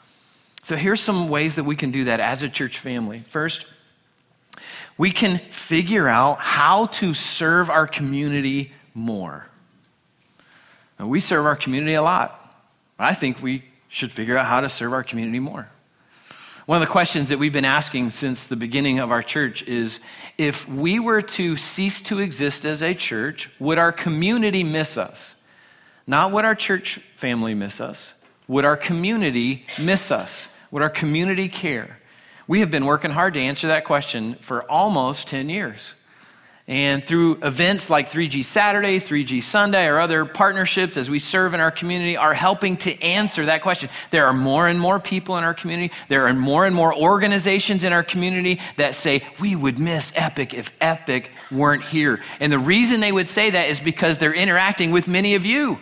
So 0.61 0.75
here's 0.75 1.01
some 1.01 1.29
ways 1.29 1.55
that 1.55 1.63
we 1.63 1.75
can 1.75 1.89
do 1.89 2.03
that 2.03 2.19
as 2.19 2.43
a 2.43 2.49
church 2.49 2.77
family. 2.77 3.23
First, 3.27 3.65
we 4.99 5.09
can 5.09 5.39
figure 5.49 6.07
out 6.07 6.37
how 6.37 6.85
to 6.85 7.15
serve 7.15 7.71
our 7.71 7.87
community 7.87 8.71
more. 8.93 9.47
We 10.99 11.19
serve 11.19 11.47
our 11.47 11.55
community 11.55 11.95
a 11.95 12.03
lot. 12.03 12.55
I 12.99 13.15
think 13.15 13.41
we 13.41 13.63
should 13.87 14.11
figure 14.11 14.37
out 14.37 14.45
how 14.45 14.61
to 14.61 14.69
serve 14.69 14.93
our 14.93 15.03
community 15.03 15.39
more. 15.39 15.67
One 16.67 16.79
of 16.79 16.87
the 16.87 16.91
questions 16.91 17.29
that 17.29 17.39
we've 17.39 17.53
been 17.53 17.65
asking 17.65 18.11
since 18.11 18.45
the 18.45 18.55
beginning 18.55 18.99
of 18.99 19.11
our 19.11 19.23
church 19.23 19.63
is 19.63 20.01
if 20.37 20.69
we 20.69 20.99
were 20.99 21.23
to 21.23 21.55
cease 21.55 21.99
to 22.01 22.19
exist 22.19 22.63
as 22.63 22.83
a 22.83 22.93
church, 22.93 23.49
would 23.57 23.79
our 23.79 23.91
community 23.91 24.63
miss 24.63 24.97
us? 24.97 25.33
Not 26.07 26.31
would 26.31 26.45
our 26.45 26.55
church 26.55 26.95
family 27.15 27.53
miss 27.53 27.81
us, 27.81 28.13
would 28.47 28.63
our 28.63 28.77
community 28.77 29.65
miss 29.77 30.09
us? 30.09 30.49
Would 30.71 30.81
our 30.81 30.89
community 30.89 31.49
care? 31.49 31.99
We 32.47 32.61
have 32.61 32.71
been 32.71 32.85
working 32.85 33.11
hard 33.11 33.33
to 33.33 33.41
answer 33.41 33.67
that 33.67 33.83
question 33.85 34.35
for 34.35 34.63
almost 34.63 35.27
10 35.27 35.49
years. 35.49 35.93
And 36.69 37.01
through 37.01 37.39
events 37.43 37.89
like 37.89 38.09
3G 38.09 38.43
Saturday, 38.43 38.99
3G 38.99 39.41
Sunday, 39.41 39.87
or 39.87 39.99
other 39.99 40.25
partnerships 40.25 40.97
as 40.97 41.09
we 41.09 41.19
serve 41.19 41.53
in 41.53 41.61
our 41.61 41.71
community, 41.71 42.17
are 42.17 42.33
helping 42.33 42.75
to 42.77 43.01
answer 43.01 43.45
that 43.45 43.61
question. 43.61 43.89
There 44.11 44.25
are 44.25 44.33
more 44.33 44.67
and 44.67 44.77
more 44.77 44.99
people 44.99 45.37
in 45.37 45.45
our 45.45 45.53
community. 45.53 45.93
There 46.09 46.27
are 46.27 46.33
more 46.33 46.65
and 46.65 46.75
more 46.75 46.93
organizations 46.93 47.85
in 47.85 47.93
our 47.93 48.03
community 48.03 48.59
that 48.75 48.95
say, 48.95 49.23
we 49.39 49.55
would 49.55 49.79
miss 49.79 50.11
Epic 50.13 50.53
if 50.53 50.73
Epic 50.81 51.31
weren't 51.51 51.83
here. 51.83 52.19
And 52.41 52.51
the 52.51 52.59
reason 52.59 52.99
they 52.99 53.13
would 53.13 53.29
say 53.29 53.49
that 53.49 53.69
is 53.69 53.79
because 53.79 54.17
they're 54.17 54.33
interacting 54.33 54.91
with 54.91 55.07
many 55.07 55.35
of 55.35 55.45
you. 55.45 55.79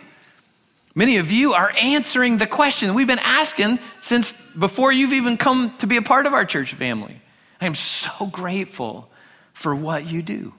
Many 0.96 1.18
of 1.18 1.30
you 1.30 1.52
are 1.52 1.74
answering 1.78 2.38
the 2.38 2.46
question 2.46 2.94
we've 2.94 3.06
been 3.06 3.18
asking 3.18 3.78
since 4.00 4.32
before 4.58 4.90
you've 4.90 5.12
even 5.12 5.36
come 5.36 5.70
to 5.76 5.86
be 5.86 5.98
a 5.98 6.02
part 6.02 6.24
of 6.24 6.32
our 6.32 6.46
church 6.46 6.72
family. 6.72 7.20
I 7.60 7.66
am 7.66 7.74
so 7.74 8.26
grateful 8.26 9.10
for 9.52 9.74
what 9.74 10.06
you 10.06 10.22
do. 10.22 10.54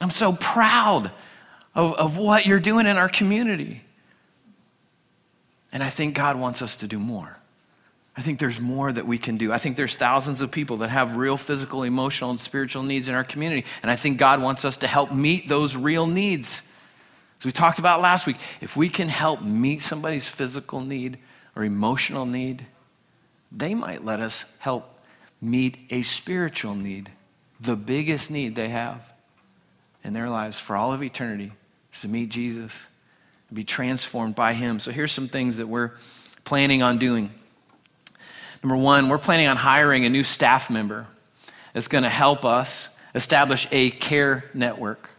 I'm 0.00 0.10
so 0.10 0.32
proud 0.32 1.12
of, 1.72 1.94
of 1.94 2.18
what 2.18 2.46
you're 2.46 2.58
doing 2.58 2.86
in 2.86 2.96
our 2.96 3.08
community. 3.08 3.82
And 5.72 5.84
I 5.84 5.88
think 5.88 6.16
God 6.16 6.36
wants 6.36 6.60
us 6.60 6.74
to 6.76 6.88
do 6.88 6.98
more. 6.98 7.38
I 8.16 8.22
think 8.22 8.40
there's 8.40 8.60
more 8.60 8.92
that 8.92 9.06
we 9.06 9.18
can 9.18 9.36
do. 9.36 9.52
I 9.52 9.58
think 9.58 9.76
there's 9.76 9.96
thousands 9.96 10.40
of 10.40 10.50
people 10.50 10.78
that 10.78 10.90
have 10.90 11.16
real 11.16 11.36
physical, 11.36 11.84
emotional, 11.84 12.30
and 12.30 12.40
spiritual 12.40 12.82
needs 12.82 13.08
in 13.08 13.14
our 13.14 13.24
community. 13.24 13.64
And 13.82 13.90
I 13.90 13.94
think 13.94 14.18
God 14.18 14.42
wants 14.42 14.64
us 14.64 14.78
to 14.78 14.88
help 14.88 15.12
meet 15.12 15.48
those 15.48 15.76
real 15.76 16.08
needs. 16.08 16.62
As 17.38 17.44
we 17.44 17.52
talked 17.52 17.78
about 17.78 18.00
last 18.00 18.26
week, 18.26 18.36
if 18.60 18.76
we 18.76 18.88
can 18.88 19.08
help 19.08 19.42
meet 19.42 19.82
somebody's 19.82 20.28
physical 20.28 20.80
need 20.80 21.18
or 21.54 21.64
emotional 21.64 22.26
need, 22.26 22.66
they 23.52 23.74
might 23.74 24.04
let 24.04 24.20
us 24.20 24.52
help 24.58 24.98
meet 25.40 25.76
a 25.90 26.02
spiritual 26.02 26.74
need, 26.74 27.10
the 27.60 27.76
biggest 27.76 28.30
need 28.30 28.54
they 28.54 28.68
have 28.68 29.12
in 30.02 30.12
their 30.12 30.28
lives 30.28 30.58
for 30.58 30.76
all 30.76 30.92
of 30.92 31.02
eternity 31.02 31.52
is 31.92 32.00
to 32.00 32.08
meet 32.08 32.30
Jesus 32.30 32.86
and 33.48 33.56
be 33.56 33.64
transformed 33.64 34.34
by 34.34 34.54
him. 34.54 34.80
So 34.80 34.90
here's 34.90 35.12
some 35.12 35.28
things 35.28 35.58
that 35.58 35.68
we're 35.68 35.92
planning 36.44 36.82
on 36.82 36.98
doing. 36.98 37.30
Number 38.62 38.76
one, 38.76 39.08
we're 39.08 39.18
planning 39.18 39.46
on 39.46 39.56
hiring 39.56 40.04
a 40.06 40.08
new 40.08 40.24
staff 40.24 40.70
member 40.70 41.06
that's 41.72 41.88
going 41.88 42.04
to 42.04 42.10
help 42.10 42.44
us 42.44 42.88
establish 43.14 43.68
a 43.70 43.90
care 43.90 44.44
network. 44.54 45.10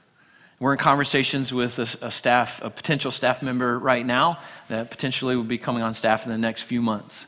We're 0.59 0.71
in 0.71 0.77
conversations 0.77 1.53
with 1.53 1.79
a, 1.79 2.05
a, 2.05 2.11
staff, 2.11 2.61
a 2.63 2.69
potential 2.69 3.11
staff 3.11 3.41
member 3.41 3.77
right 3.77 4.05
now 4.05 4.39
that 4.69 4.89
potentially 4.89 5.35
will 5.35 5.43
be 5.43 5.57
coming 5.57 5.83
on 5.83 5.93
staff 5.93 6.25
in 6.25 6.31
the 6.31 6.37
next 6.37 6.61
few 6.61 6.81
months. 6.81 7.27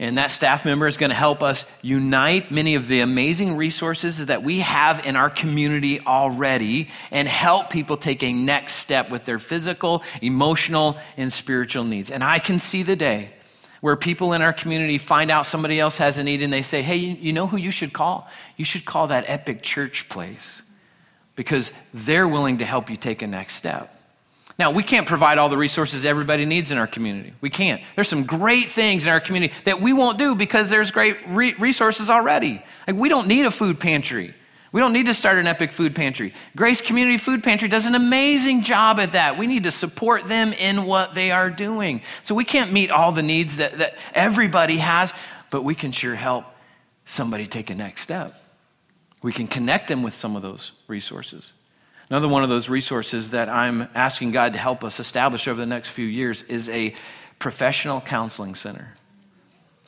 And 0.00 0.16
that 0.16 0.30
staff 0.30 0.64
member 0.64 0.86
is 0.86 0.96
going 0.96 1.10
to 1.10 1.16
help 1.16 1.42
us 1.42 1.66
unite 1.82 2.52
many 2.52 2.76
of 2.76 2.86
the 2.86 3.00
amazing 3.00 3.56
resources 3.56 4.26
that 4.26 4.44
we 4.44 4.60
have 4.60 5.04
in 5.04 5.16
our 5.16 5.28
community 5.28 5.98
already 6.00 6.88
and 7.10 7.26
help 7.26 7.68
people 7.68 7.96
take 7.96 8.22
a 8.22 8.32
next 8.32 8.74
step 8.74 9.10
with 9.10 9.24
their 9.24 9.40
physical, 9.40 10.04
emotional, 10.22 10.96
and 11.16 11.32
spiritual 11.32 11.82
needs. 11.82 12.12
And 12.12 12.22
I 12.22 12.38
can 12.38 12.60
see 12.60 12.84
the 12.84 12.94
day 12.94 13.30
where 13.80 13.96
people 13.96 14.34
in 14.34 14.42
our 14.42 14.52
community 14.52 14.98
find 14.98 15.32
out 15.32 15.46
somebody 15.46 15.80
else 15.80 15.98
has 15.98 16.16
a 16.18 16.22
need 16.22 16.42
and 16.42 16.52
they 16.52 16.62
say, 16.62 16.80
hey, 16.80 16.96
you 16.96 17.32
know 17.32 17.48
who 17.48 17.56
you 17.56 17.72
should 17.72 17.92
call? 17.92 18.28
You 18.56 18.64
should 18.64 18.84
call 18.84 19.08
that 19.08 19.24
Epic 19.26 19.62
Church 19.62 20.08
place 20.08 20.62
because 21.38 21.70
they're 21.94 22.26
willing 22.26 22.58
to 22.58 22.64
help 22.64 22.90
you 22.90 22.96
take 22.96 23.22
a 23.22 23.26
next 23.28 23.54
step. 23.54 23.94
Now, 24.58 24.72
we 24.72 24.82
can't 24.82 25.06
provide 25.06 25.38
all 25.38 25.48
the 25.48 25.56
resources 25.56 26.04
everybody 26.04 26.44
needs 26.44 26.72
in 26.72 26.78
our 26.78 26.88
community. 26.88 27.32
We 27.40 27.48
can't. 27.48 27.80
There's 27.94 28.08
some 28.08 28.24
great 28.24 28.64
things 28.64 29.06
in 29.06 29.12
our 29.12 29.20
community 29.20 29.54
that 29.62 29.80
we 29.80 29.92
won't 29.92 30.18
do 30.18 30.34
because 30.34 30.68
there's 30.68 30.90
great 30.90 31.16
re- 31.28 31.54
resources 31.54 32.10
already. 32.10 32.60
Like, 32.88 32.96
we 32.96 33.08
don't 33.08 33.28
need 33.28 33.46
a 33.46 33.52
food 33.52 33.78
pantry. 33.78 34.34
We 34.72 34.80
don't 34.80 34.92
need 34.92 35.06
to 35.06 35.14
start 35.14 35.38
an 35.38 35.46
epic 35.46 35.70
food 35.70 35.94
pantry. 35.94 36.34
Grace 36.56 36.80
Community 36.80 37.18
Food 37.18 37.44
Pantry 37.44 37.68
does 37.68 37.86
an 37.86 37.94
amazing 37.94 38.62
job 38.62 38.98
at 38.98 39.12
that. 39.12 39.38
We 39.38 39.46
need 39.46 39.62
to 39.62 39.70
support 39.70 40.24
them 40.24 40.52
in 40.52 40.86
what 40.86 41.14
they 41.14 41.30
are 41.30 41.50
doing. 41.50 42.02
So 42.24 42.34
we 42.34 42.44
can't 42.44 42.72
meet 42.72 42.90
all 42.90 43.12
the 43.12 43.22
needs 43.22 43.58
that, 43.58 43.78
that 43.78 43.94
everybody 44.12 44.78
has, 44.78 45.12
but 45.50 45.62
we 45.62 45.76
can 45.76 45.92
sure 45.92 46.16
help 46.16 46.46
somebody 47.04 47.46
take 47.46 47.70
a 47.70 47.76
next 47.76 48.00
step. 48.00 48.34
We 49.22 49.32
can 49.32 49.46
connect 49.46 49.88
them 49.88 50.02
with 50.02 50.14
some 50.14 50.36
of 50.36 50.42
those 50.42 50.72
resources. 50.86 51.52
Another 52.10 52.28
one 52.28 52.42
of 52.42 52.48
those 52.48 52.68
resources 52.68 53.30
that 53.30 53.48
I'm 53.48 53.88
asking 53.94 54.30
God 54.30 54.54
to 54.54 54.58
help 54.58 54.82
us 54.82 54.98
establish 54.98 55.46
over 55.46 55.60
the 55.60 55.66
next 55.66 55.90
few 55.90 56.06
years 56.06 56.42
is 56.44 56.68
a 56.68 56.94
professional 57.38 58.00
counseling 58.00 58.54
center. 58.54 58.94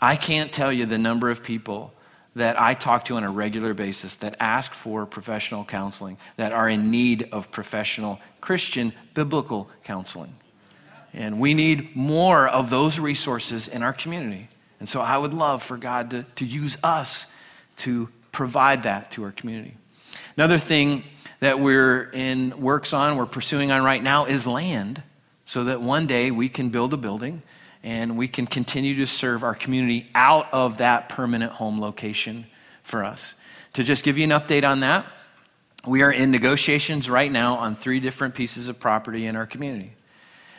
I 0.02 0.16
can't 0.16 0.52
tell 0.52 0.72
you 0.72 0.86
the 0.86 0.98
number 0.98 1.30
of 1.30 1.42
people 1.42 1.92
that 2.36 2.60
I 2.60 2.74
talk 2.74 3.06
to 3.06 3.16
on 3.16 3.24
a 3.24 3.30
regular 3.30 3.74
basis 3.74 4.16
that 4.16 4.36
ask 4.38 4.72
for 4.72 5.04
professional 5.06 5.64
counseling, 5.64 6.16
that 6.36 6.52
are 6.52 6.68
in 6.68 6.90
need 6.90 7.28
of 7.32 7.50
professional 7.50 8.20
Christian 8.40 8.92
biblical 9.14 9.68
counseling. 9.82 10.34
And 11.12 11.40
we 11.40 11.54
need 11.54 11.96
more 11.96 12.46
of 12.46 12.70
those 12.70 13.00
resources 13.00 13.66
in 13.66 13.82
our 13.82 13.92
community. 13.92 14.48
And 14.78 14.88
so 14.88 15.00
I 15.00 15.18
would 15.18 15.34
love 15.34 15.62
for 15.62 15.76
God 15.76 16.10
to, 16.10 16.22
to 16.36 16.46
use 16.46 16.78
us 16.84 17.26
to 17.78 18.08
provide 18.40 18.84
that 18.84 19.10
to 19.10 19.22
our 19.22 19.32
community. 19.32 19.74
Another 20.34 20.58
thing 20.58 21.04
that 21.40 21.60
we're 21.60 22.04
in 22.14 22.58
works 22.58 22.94
on, 22.94 23.18
we're 23.18 23.26
pursuing 23.26 23.70
on 23.70 23.84
right 23.84 24.02
now 24.02 24.24
is 24.24 24.46
land 24.46 25.02
so 25.44 25.64
that 25.64 25.82
one 25.82 26.06
day 26.06 26.30
we 26.30 26.48
can 26.48 26.70
build 26.70 26.94
a 26.94 26.96
building 26.96 27.42
and 27.82 28.16
we 28.16 28.26
can 28.26 28.46
continue 28.46 28.96
to 28.96 29.06
serve 29.06 29.44
our 29.44 29.54
community 29.54 30.08
out 30.14 30.50
of 30.54 30.78
that 30.78 31.10
permanent 31.10 31.52
home 31.52 31.82
location 31.82 32.46
for 32.82 33.04
us. 33.04 33.34
To 33.74 33.84
just 33.84 34.04
give 34.04 34.16
you 34.16 34.24
an 34.24 34.30
update 34.30 34.66
on 34.66 34.80
that, 34.80 35.04
we 35.86 36.00
are 36.00 36.10
in 36.10 36.30
negotiations 36.30 37.10
right 37.10 37.30
now 37.30 37.56
on 37.56 37.76
three 37.76 38.00
different 38.00 38.34
pieces 38.34 38.68
of 38.68 38.80
property 38.80 39.26
in 39.26 39.36
our 39.36 39.44
community. 39.44 39.92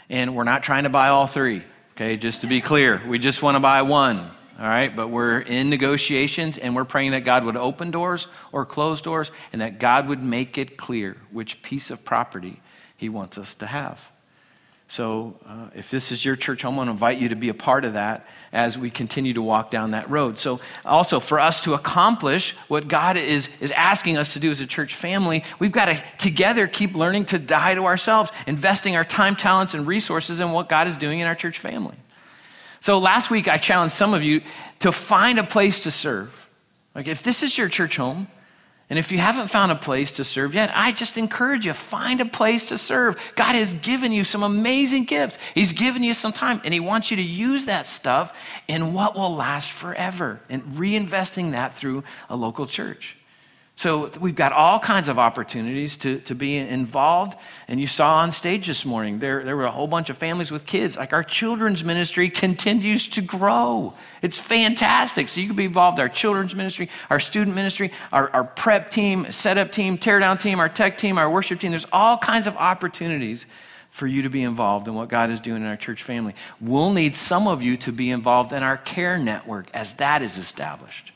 And 0.07 0.35
we're 0.35 0.43
not 0.43 0.61
trying 0.61 0.83
to 0.83 0.89
buy 0.89 1.07
all 1.07 1.25
three, 1.25 1.63
okay, 1.95 2.15
just 2.15 2.41
to 2.41 2.47
be 2.47 2.61
clear. 2.61 3.01
We 3.07 3.17
just 3.17 3.41
want 3.41 3.55
to 3.55 3.59
buy 3.59 3.81
one 3.81 4.29
all 4.61 4.67
right? 4.67 4.95
But 4.95 5.07
we're 5.07 5.39
in 5.39 5.71
negotiations 5.71 6.59
and 6.59 6.75
we're 6.75 6.85
praying 6.85 7.11
that 7.11 7.21
God 7.21 7.45
would 7.45 7.57
open 7.57 7.89
doors 7.89 8.27
or 8.51 8.63
close 8.63 9.01
doors 9.01 9.31
and 9.51 9.61
that 9.61 9.79
God 9.79 10.07
would 10.07 10.21
make 10.21 10.59
it 10.59 10.77
clear 10.77 11.17
which 11.31 11.63
piece 11.63 11.89
of 11.89 12.05
property 12.05 12.61
He 12.95 13.09
wants 13.09 13.39
us 13.39 13.55
to 13.55 13.65
have. 13.65 14.11
So, 14.87 15.39
uh, 15.47 15.69
if 15.73 15.89
this 15.89 16.11
is 16.11 16.23
your 16.23 16.35
church 16.35 16.61
home, 16.61 16.75
I 16.75 16.77
want 16.77 16.87
to 16.89 16.91
invite 16.91 17.17
you 17.17 17.29
to 17.29 17.35
be 17.35 17.49
a 17.49 17.53
part 17.53 17.85
of 17.85 17.93
that 17.93 18.27
as 18.51 18.77
we 18.77 18.91
continue 18.91 19.33
to 19.33 19.41
walk 19.41 19.71
down 19.71 19.91
that 19.91 20.09
road. 20.09 20.37
So, 20.37 20.59
also 20.85 21.19
for 21.21 21.39
us 21.39 21.61
to 21.61 21.73
accomplish 21.73 22.51
what 22.67 22.87
God 22.87 23.17
is, 23.17 23.49
is 23.61 23.71
asking 23.71 24.17
us 24.17 24.33
to 24.33 24.39
do 24.39 24.51
as 24.51 24.59
a 24.59 24.67
church 24.67 24.93
family, 24.93 25.43
we've 25.59 25.71
got 25.71 25.85
to 25.85 26.03
together 26.19 26.67
keep 26.67 26.93
learning 26.93 27.25
to 27.25 27.39
die 27.39 27.73
to 27.73 27.85
ourselves, 27.85 28.31
investing 28.45 28.95
our 28.97 29.05
time, 29.05 29.35
talents, 29.35 29.73
and 29.73 29.87
resources 29.87 30.39
in 30.39 30.51
what 30.51 30.69
God 30.69 30.87
is 30.87 30.97
doing 30.97 31.19
in 31.19 31.27
our 31.27 31.35
church 31.35 31.57
family. 31.57 31.95
So 32.81 32.97
last 32.97 33.29
week, 33.29 33.47
I 33.47 33.57
challenged 33.57 33.95
some 33.95 34.13
of 34.13 34.23
you 34.23 34.41
to 34.79 34.91
find 34.91 35.37
a 35.37 35.43
place 35.43 35.83
to 35.83 35.91
serve. 35.91 36.49
Like, 36.95 37.07
if 37.07 37.23
this 37.23 37.43
is 37.43 37.57
your 37.57 37.69
church 37.69 37.95
home, 37.95 38.27
and 38.89 38.99
if 38.99 39.11
you 39.11 39.19
haven't 39.19 39.49
found 39.49 39.71
a 39.71 39.75
place 39.75 40.11
to 40.13 40.23
serve 40.23 40.53
yet, 40.53 40.71
I 40.73 40.91
just 40.91 41.17
encourage 41.17 41.65
you 41.65 41.73
find 41.73 42.19
a 42.19 42.25
place 42.25 42.65
to 42.65 42.77
serve. 42.77 43.17
God 43.35 43.55
has 43.55 43.73
given 43.75 44.11
you 44.11 44.25
some 44.25 44.43
amazing 44.43 45.05
gifts. 45.05 45.37
He's 45.53 45.71
given 45.71 46.03
you 46.03 46.13
some 46.13 46.33
time, 46.33 46.59
and 46.65 46.73
He 46.73 46.81
wants 46.81 47.11
you 47.11 47.17
to 47.17 47.23
use 47.23 47.67
that 47.67 47.85
stuff 47.85 48.35
in 48.67 48.93
what 48.93 49.15
will 49.15 49.33
last 49.33 49.71
forever 49.71 50.41
and 50.49 50.63
reinvesting 50.63 51.51
that 51.51 51.75
through 51.75 52.03
a 52.29 52.35
local 52.35 52.65
church. 52.65 53.15
So 53.81 54.11
we've 54.19 54.35
got 54.35 54.51
all 54.51 54.77
kinds 54.77 55.09
of 55.09 55.17
opportunities 55.17 55.95
to, 55.95 56.19
to 56.19 56.35
be 56.35 56.55
involved. 56.55 57.35
And 57.67 57.81
you 57.81 57.87
saw 57.87 58.17
on 58.17 58.31
stage 58.31 58.67
this 58.67 58.85
morning, 58.85 59.17
there, 59.17 59.43
there 59.43 59.57
were 59.57 59.65
a 59.65 59.71
whole 59.71 59.87
bunch 59.87 60.11
of 60.11 60.19
families 60.19 60.51
with 60.51 60.67
kids. 60.67 60.97
Like 60.97 61.13
our 61.13 61.23
children's 61.23 61.83
ministry 61.83 62.29
continues 62.29 63.07
to 63.07 63.23
grow. 63.23 63.95
It's 64.21 64.37
fantastic. 64.37 65.29
So 65.29 65.41
you 65.41 65.47
can 65.47 65.55
be 65.55 65.65
involved 65.65 65.99
our 65.99 66.09
children's 66.09 66.53
ministry, 66.53 66.89
our 67.09 67.19
student 67.19 67.55
ministry, 67.55 67.91
our, 68.13 68.29
our 68.29 68.43
prep 68.43 68.91
team, 68.91 69.31
setup 69.31 69.71
team, 69.71 69.97
teardown 69.97 70.39
team, 70.39 70.59
our 70.59 70.69
tech 70.69 70.99
team, 70.99 71.17
our 71.17 71.27
worship 71.27 71.59
team. 71.59 71.71
There's 71.71 71.87
all 71.91 72.19
kinds 72.19 72.45
of 72.45 72.55
opportunities 72.57 73.47
for 73.89 74.05
you 74.05 74.21
to 74.21 74.29
be 74.29 74.43
involved 74.43 74.87
in 74.87 74.93
what 74.93 75.09
God 75.09 75.31
is 75.31 75.39
doing 75.39 75.63
in 75.63 75.67
our 75.67 75.75
church 75.75 76.03
family. 76.03 76.35
We'll 76.59 76.93
need 76.93 77.15
some 77.15 77.47
of 77.47 77.63
you 77.63 77.77
to 77.77 77.91
be 77.91 78.11
involved 78.11 78.53
in 78.53 78.61
our 78.61 78.77
care 78.77 79.17
network 79.17 79.71
as 79.73 79.93
that 79.93 80.21
is 80.21 80.37
established. 80.37 81.13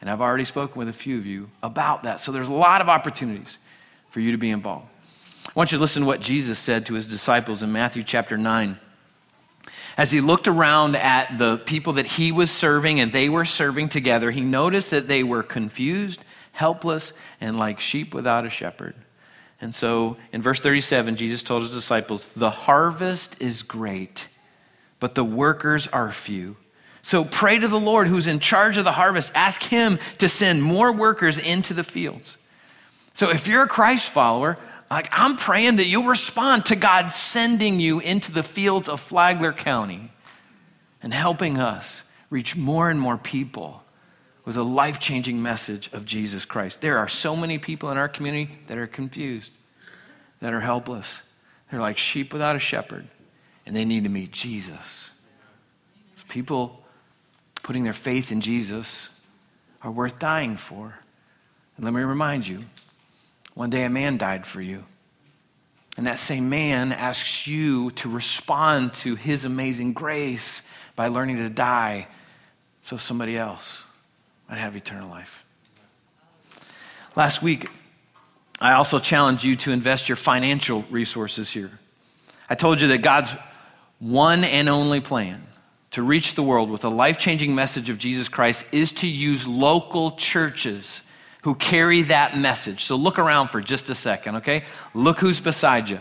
And 0.00 0.08
I've 0.08 0.20
already 0.20 0.44
spoken 0.44 0.78
with 0.78 0.88
a 0.88 0.92
few 0.92 1.18
of 1.18 1.26
you 1.26 1.50
about 1.62 2.04
that. 2.04 2.20
So 2.20 2.30
there's 2.32 2.48
a 2.48 2.52
lot 2.52 2.80
of 2.80 2.88
opportunities 2.88 3.58
for 4.10 4.20
you 4.20 4.32
to 4.32 4.38
be 4.38 4.50
involved. 4.50 4.86
I 5.46 5.52
want 5.54 5.72
you 5.72 5.78
to 5.78 5.82
listen 5.82 6.02
to 6.02 6.06
what 6.06 6.20
Jesus 6.20 6.58
said 6.58 6.86
to 6.86 6.94
his 6.94 7.06
disciples 7.06 7.62
in 7.62 7.72
Matthew 7.72 8.02
chapter 8.02 8.36
9. 8.36 8.78
As 9.96 10.12
he 10.12 10.20
looked 10.20 10.46
around 10.46 10.94
at 10.94 11.38
the 11.38 11.58
people 11.58 11.94
that 11.94 12.06
he 12.06 12.30
was 12.30 12.50
serving 12.50 13.00
and 13.00 13.12
they 13.12 13.28
were 13.28 13.44
serving 13.44 13.88
together, 13.88 14.30
he 14.30 14.42
noticed 14.42 14.90
that 14.92 15.08
they 15.08 15.24
were 15.24 15.42
confused, 15.42 16.24
helpless, 16.52 17.12
and 17.40 17.58
like 17.58 17.80
sheep 17.80 18.14
without 18.14 18.46
a 18.46 18.50
shepherd. 18.50 18.94
And 19.60 19.74
so 19.74 20.16
in 20.32 20.40
verse 20.40 20.60
37, 20.60 21.16
Jesus 21.16 21.42
told 21.42 21.62
his 21.62 21.72
disciples, 21.72 22.26
The 22.36 22.50
harvest 22.50 23.40
is 23.42 23.62
great, 23.62 24.28
but 25.00 25.16
the 25.16 25.24
workers 25.24 25.88
are 25.88 26.12
few. 26.12 26.56
So 27.02 27.24
pray 27.24 27.58
to 27.58 27.68
the 27.68 27.80
Lord 27.80 28.08
who's 28.08 28.26
in 28.26 28.40
charge 28.40 28.76
of 28.76 28.84
the 28.84 28.92
harvest. 28.92 29.32
Ask 29.34 29.62
him 29.62 29.98
to 30.18 30.28
send 30.28 30.62
more 30.62 30.92
workers 30.92 31.38
into 31.38 31.74
the 31.74 31.84
fields. 31.84 32.36
So 33.14 33.30
if 33.30 33.48
you're 33.48 33.62
a 33.62 33.68
Christ 33.68 34.10
follower, 34.10 34.56
like 34.90 35.08
I'm 35.12 35.36
praying 35.36 35.76
that 35.76 35.86
you'll 35.86 36.04
respond 36.04 36.66
to 36.66 36.76
God 36.76 37.10
sending 37.10 37.80
you 37.80 38.00
into 38.00 38.32
the 38.32 38.42
fields 38.42 38.88
of 38.88 39.00
Flagler 39.00 39.52
County 39.52 40.10
and 41.02 41.12
helping 41.12 41.58
us 41.58 42.04
reach 42.30 42.56
more 42.56 42.90
and 42.90 43.00
more 43.00 43.18
people 43.18 43.82
with 44.44 44.56
a 44.56 44.62
life 44.62 44.98
changing 44.98 45.42
message 45.42 45.92
of 45.92 46.04
Jesus 46.04 46.44
Christ. 46.44 46.80
There 46.80 46.98
are 46.98 47.08
so 47.08 47.36
many 47.36 47.58
people 47.58 47.90
in 47.90 47.98
our 47.98 48.08
community 48.08 48.56
that 48.66 48.78
are 48.78 48.86
confused, 48.86 49.52
that 50.40 50.54
are 50.54 50.60
helpless. 50.60 51.22
They're 51.70 51.80
like 51.80 51.98
sheep 51.98 52.32
without 52.32 52.56
a 52.56 52.58
shepherd, 52.58 53.06
and 53.66 53.76
they 53.76 53.84
need 53.84 54.04
to 54.04 54.10
meet 54.10 54.32
Jesus. 54.32 55.10
People 56.28 56.82
putting 57.68 57.84
their 57.84 57.92
faith 57.92 58.32
in 58.32 58.40
Jesus 58.40 59.10
are 59.82 59.90
worth 59.90 60.18
dying 60.18 60.56
for. 60.56 60.98
And 61.76 61.84
let 61.84 61.92
me 61.92 62.00
remind 62.00 62.48
you 62.48 62.64
one 63.52 63.68
day 63.68 63.84
a 63.84 63.90
man 63.90 64.16
died 64.16 64.46
for 64.46 64.62
you. 64.62 64.86
And 65.98 66.06
that 66.06 66.18
same 66.18 66.48
man 66.48 66.92
asks 66.92 67.46
you 67.46 67.90
to 67.90 68.08
respond 68.08 68.94
to 68.94 69.16
his 69.16 69.44
amazing 69.44 69.92
grace 69.92 70.62
by 70.96 71.08
learning 71.08 71.36
to 71.36 71.50
die 71.50 72.08
so 72.84 72.96
somebody 72.96 73.36
else 73.36 73.84
might 74.48 74.56
have 74.56 74.74
eternal 74.74 75.10
life. 75.10 75.44
Last 77.16 77.42
week, 77.42 77.68
I 78.62 78.72
also 78.72 78.98
challenged 78.98 79.44
you 79.44 79.56
to 79.56 79.72
invest 79.72 80.08
your 80.08 80.16
financial 80.16 80.86
resources 80.88 81.50
here. 81.50 81.72
I 82.48 82.54
told 82.54 82.80
you 82.80 82.88
that 82.88 83.02
God's 83.02 83.36
one 83.98 84.42
and 84.44 84.70
only 84.70 85.02
plan 85.02 85.47
to 85.92 86.02
reach 86.02 86.34
the 86.34 86.42
world 86.42 86.70
with 86.70 86.84
a 86.84 86.88
life 86.88 87.18
changing 87.18 87.54
message 87.54 87.90
of 87.90 87.98
Jesus 87.98 88.28
Christ 88.28 88.64
is 88.72 88.92
to 88.92 89.06
use 89.06 89.46
local 89.46 90.12
churches 90.12 91.02
who 91.42 91.54
carry 91.54 92.02
that 92.02 92.36
message. 92.36 92.84
So 92.84 92.96
look 92.96 93.18
around 93.18 93.48
for 93.48 93.60
just 93.60 93.88
a 93.90 93.94
second, 93.94 94.36
okay? 94.36 94.64
Look 94.94 95.18
who's 95.18 95.40
beside 95.40 95.88
you. 95.88 96.00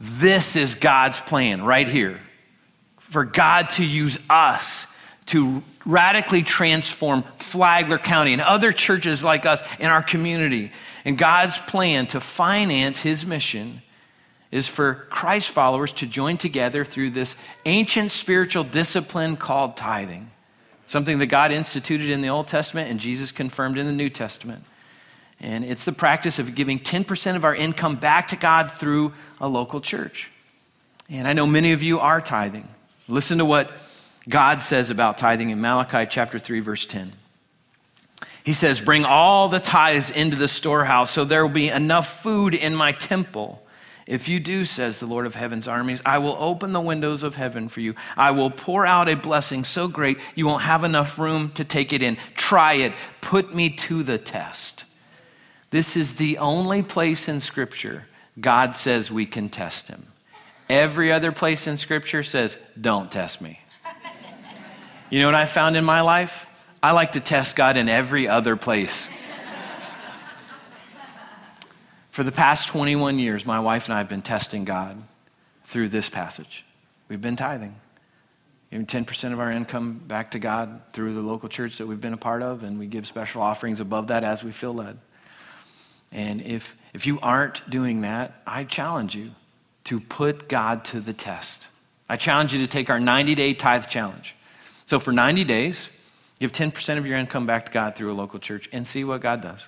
This 0.00 0.56
is 0.56 0.74
God's 0.74 1.20
plan 1.20 1.62
right 1.62 1.86
here 1.86 2.20
for 2.98 3.24
God 3.24 3.70
to 3.70 3.84
use 3.84 4.18
us 4.28 4.86
to 5.26 5.62
radically 5.86 6.42
transform 6.42 7.22
Flagler 7.38 7.98
County 7.98 8.32
and 8.32 8.42
other 8.42 8.72
churches 8.72 9.22
like 9.22 9.46
us 9.46 9.62
in 9.78 9.86
our 9.86 10.02
community. 10.02 10.72
And 11.04 11.16
God's 11.16 11.58
plan 11.58 12.06
to 12.08 12.20
finance 12.20 13.00
his 13.00 13.24
mission 13.24 13.82
is 14.54 14.68
for 14.68 14.94
Christ 15.10 15.50
followers 15.50 15.90
to 15.94 16.06
join 16.06 16.36
together 16.36 16.84
through 16.84 17.10
this 17.10 17.34
ancient 17.66 18.12
spiritual 18.12 18.62
discipline 18.62 19.36
called 19.36 19.76
tithing, 19.76 20.30
something 20.86 21.18
that 21.18 21.26
God 21.26 21.50
instituted 21.50 22.08
in 22.08 22.20
the 22.20 22.28
Old 22.28 22.46
Testament 22.46 22.88
and 22.88 23.00
Jesus 23.00 23.32
confirmed 23.32 23.78
in 23.78 23.86
the 23.86 23.92
New 23.92 24.08
Testament. 24.08 24.62
And 25.40 25.64
it's 25.64 25.84
the 25.84 25.92
practice 25.92 26.38
of 26.38 26.54
giving 26.54 26.78
10% 26.78 27.34
of 27.34 27.44
our 27.44 27.54
income 27.54 27.96
back 27.96 28.28
to 28.28 28.36
God 28.36 28.70
through 28.70 29.12
a 29.40 29.48
local 29.48 29.80
church. 29.80 30.30
And 31.10 31.26
I 31.26 31.32
know 31.32 31.48
many 31.48 31.72
of 31.72 31.82
you 31.82 31.98
are 31.98 32.20
tithing. 32.20 32.68
Listen 33.08 33.38
to 33.38 33.44
what 33.44 33.72
God 34.28 34.62
says 34.62 34.88
about 34.90 35.18
tithing 35.18 35.50
in 35.50 35.60
Malachi 35.60 36.06
chapter 36.08 36.38
3, 36.38 36.60
verse 36.60 36.86
10. 36.86 37.12
He 38.44 38.52
says, 38.52 38.80
Bring 38.80 39.04
all 39.04 39.48
the 39.48 39.58
tithes 39.58 40.12
into 40.12 40.36
the 40.36 40.46
storehouse 40.46 41.10
so 41.10 41.24
there 41.24 41.44
will 41.44 41.52
be 41.52 41.70
enough 41.70 42.22
food 42.22 42.54
in 42.54 42.76
my 42.76 42.92
temple. 42.92 43.60
If 44.06 44.28
you 44.28 44.38
do, 44.38 44.64
says 44.64 45.00
the 45.00 45.06
Lord 45.06 45.24
of 45.24 45.34
heaven's 45.34 45.66
armies, 45.66 46.02
I 46.04 46.18
will 46.18 46.36
open 46.38 46.72
the 46.72 46.80
windows 46.80 47.22
of 47.22 47.36
heaven 47.36 47.68
for 47.68 47.80
you. 47.80 47.94
I 48.16 48.32
will 48.32 48.50
pour 48.50 48.84
out 48.84 49.08
a 49.08 49.16
blessing 49.16 49.64
so 49.64 49.88
great 49.88 50.18
you 50.34 50.46
won't 50.46 50.62
have 50.62 50.84
enough 50.84 51.18
room 51.18 51.50
to 51.52 51.64
take 51.64 51.92
it 51.92 52.02
in. 52.02 52.18
Try 52.34 52.74
it. 52.74 52.92
Put 53.22 53.54
me 53.54 53.70
to 53.70 54.02
the 54.02 54.18
test. 54.18 54.84
This 55.70 55.96
is 55.96 56.14
the 56.16 56.38
only 56.38 56.82
place 56.82 57.28
in 57.28 57.40
Scripture 57.40 58.06
God 58.38 58.74
says 58.74 59.10
we 59.10 59.26
can 59.26 59.48
test 59.48 59.88
him. 59.88 60.06
Every 60.68 61.12
other 61.12 61.32
place 61.32 61.66
in 61.66 61.78
Scripture 61.78 62.22
says, 62.22 62.56
Don't 62.80 63.10
test 63.10 63.40
me. 63.40 63.60
You 65.10 65.20
know 65.20 65.26
what 65.26 65.34
I 65.34 65.44
found 65.44 65.76
in 65.76 65.84
my 65.84 66.00
life? 66.00 66.46
I 66.82 66.90
like 66.92 67.12
to 67.12 67.20
test 67.20 67.56
God 67.56 67.76
in 67.76 67.88
every 67.88 68.28
other 68.28 68.56
place. 68.56 69.08
For 72.14 72.22
the 72.22 72.30
past 72.30 72.68
21 72.68 73.18
years, 73.18 73.44
my 73.44 73.58
wife 73.58 73.86
and 73.86 73.94
I 73.94 73.98
have 73.98 74.08
been 74.08 74.22
testing 74.22 74.64
God 74.64 75.02
through 75.64 75.88
this 75.88 76.08
passage. 76.08 76.64
We've 77.08 77.20
been 77.20 77.34
tithing, 77.34 77.74
giving 78.70 78.86
10% 78.86 79.32
of 79.32 79.40
our 79.40 79.50
income 79.50 80.00
back 80.06 80.30
to 80.30 80.38
God 80.38 80.80
through 80.92 81.14
the 81.14 81.20
local 81.22 81.48
church 81.48 81.78
that 81.78 81.88
we've 81.88 82.00
been 82.00 82.12
a 82.12 82.16
part 82.16 82.42
of, 82.42 82.62
and 82.62 82.78
we 82.78 82.86
give 82.86 83.04
special 83.08 83.42
offerings 83.42 83.80
above 83.80 84.06
that 84.06 84.22
as 84.22 84.44
we 84.44 84.52
feel 84.52 84.72
led. 84.72 84.98
And 86.12 86.40
if, 86.40 86.76
if 86.92 87.04
you 87.04 87.18
aren't 87.20 87.68
doing 87.68 88.02
that, 88.02 88.40
I 88.46 88.62
challenge 88.62 89.16
you 89.16 89.32
to 89.82 89.98
put 89.98 90.48
God 90.48 90.84
to 90.84 91.00
the 91.00 91.12
test. 91.12 91.68
I 92.08 92.16
challenge 92.16 92.52
you 92.52 92.60
to 92.60 92.68
take 92.68 92.90
our 92.90 93.00
90 93.00 93.34
day 93.34 93.54
tithe 93.54 93.88
challenge. 93.88 94.36
So 94.86 95.00
for 95.00 95.10
90 95.10 95.42
days, 95.42 95.90
give 96.38 96.52
10% 96.52 96.96
of 96.96 97.08
your 97.08 97.18
income 97.18 97.44
back 97.44 97.66
to 97.66 97.72
God 97.72 97.96
through 97.96 98.12
a 98.12 98.14
local 98.14 98.38
church 98.38 98.68
and 98.72 98.86
see 98.86 99.02
what 99.02 99.20
God 99.20 99.40
does. 99.40 99.66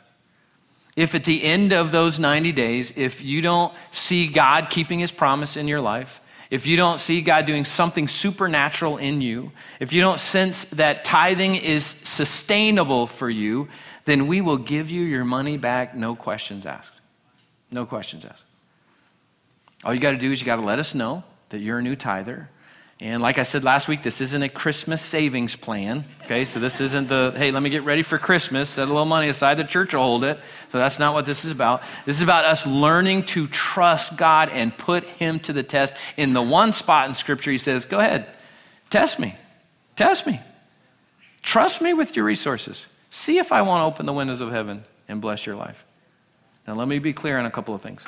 If 0.96 1.14
at 1.14 1.24
the 1.24 1.44
end 1.44 1.72
of 1.72 1.92
those 1.92 2.18
90 2.18 2.52
days, 2.52 2.92
if 2.96 3.22
you 3.22 3.42
don't 3.42 3.72
see 3.90 4.26
God 4.26 4.70
keeping 4.70 4.98
his 4.98 5.12
promise 5.12 5.56
in 5.56 5.68
your 5.68 5.80
life, 5.80 6.20
if 6.50 6.66
you 6.66 6.76
don't 6.76 6.98
see 6.98 7.20
God 7.20 7.44
doing 7.44 7.64
something 7.64 8.08
supernatural 8.08 8.96
in 8.96 9.20
you, 9.20 9.52
if 9.78 9.92
you 9.92 10.00
don't 10.00 10.18
sense 10.18 10.64
that 10.66 11.04
tithing 11.04 11.56
is 11.56 11.84
sustainable 11.84 13.06
for 13.06 13.28
you, 13.28 13.68
then 14.06 14.26
we 14.26 14.40
will 14.40 14.56
give 14.56 14.90
you 14.90 15.02
your 15.02 15.24
money 15.24 15.58
back, 15.58 15.94
no 15.94 16.14
questions 16.14 16.64
asked. 16.64 16.92
No 17.70 17.84
questions 17.84 18.24
asked. 18.24 18.44
All 19.84 19.92
you 19.92 20.00
got 20.00 20.12
to 20.12 20.16
do 20.16 20.32
is 20.32 20.40
you 20.40 20.46
got 20.46 20.56
to 20.56 20.62
let 20.62 20.78
us 20.78 20.94
know 20.94 21.24
that 21.50 21.58
you're 21.58 21.78
a 21.78 21.82
new 21.82 21.96
tither. 21.96 22.48
And 22.98 23.20
like 23.20 23.36
I 23.36 23.42
said 23.42 23.62
last 23.62 23.88
week, 23.88 24.02
this 24.02 24.22
isn't 24.22 24.42
a 24.42 24.48
Christmas 24.48 25.02
savings 25.02 25.54
plan. 25.54 26.06
Okay, 26.24 26.46
so 26.46 26.58
this 26.60 26.80
isn't 26.80 27.08
the, 27.08 27.34
hey, 27.36 27.50
let 27.50 27.62
me 27.62 27.68
get 27.68 27.84
ready 27.84 28.02
for 28.02 28.16
Christmas, 28.16 28.70
set 28.70 28.84
a 28.84 28.90
little 28.90 29.04
money 29.04 29.28
aside, 29.28 29.58
the 29.58 29.64
church 29.64 29.92
will 29.92 30.00
hold 30.00 30.24
it. 30.24 30.38
So 30.70 30.78
that's 30.78 30.98
not 30.98 31.12
what 31.12 31.26
this 31.26 31.44
is 31.44 31.52
about. 31.52 31.82
This 32.06 32.16
is 32.16 32.22
about 32.22 32.46
us 32.46 32.66
learning 32.66 33.24
to 33.26 33.48
trust 33.48 34.16
God 34.16 34.48
and 34.48 34.76
put 34.76 35.04
Him 35.04 35.40
to 35.40 35.52
the 35.52 35.62
test. 35.62 35.94
In 36.16 36.32
the 36.32 36.40
one 36.40 36.72
spot 36.72 37.08
in 37.08 37.14
Scripture, 37.14 37.50
He 37.50 37.58
says, 37.58 37.84
go 37.84 38.00
ahead, 38.00 38.26
test 38.88 39.18
me, 39.18 39.34
test 39.94 40.26
me. 40.26 40.40
Trust 41.42 41.82
me 41.82 41.92
with 41.92 42.16
your 42.16 42.24
resources. 42.24 42.86
See 43.10 43.38
if 43.38 43.52
I 43.52 43.62
want 43.62 43.82
to 43.82 43.84
open 43.84 44.06
the 44.06 44.12
windows 44.12 44.40
of 44.40 44.50
heaven 44.50 44.84
and 45.06 45.20
bless 45.20 45.44
your 45.44 45.54
life. 45.54 45.84
Now, 46.66 46.74
let 46.74 46.88
me 46.88 46.98
be 46.98 47.12
clear 47.12 47.38
on 47.38 47.46
a 47.46 47.50
couple 47.50 47.74
of 47.74 47.82
things. 47.82 48.04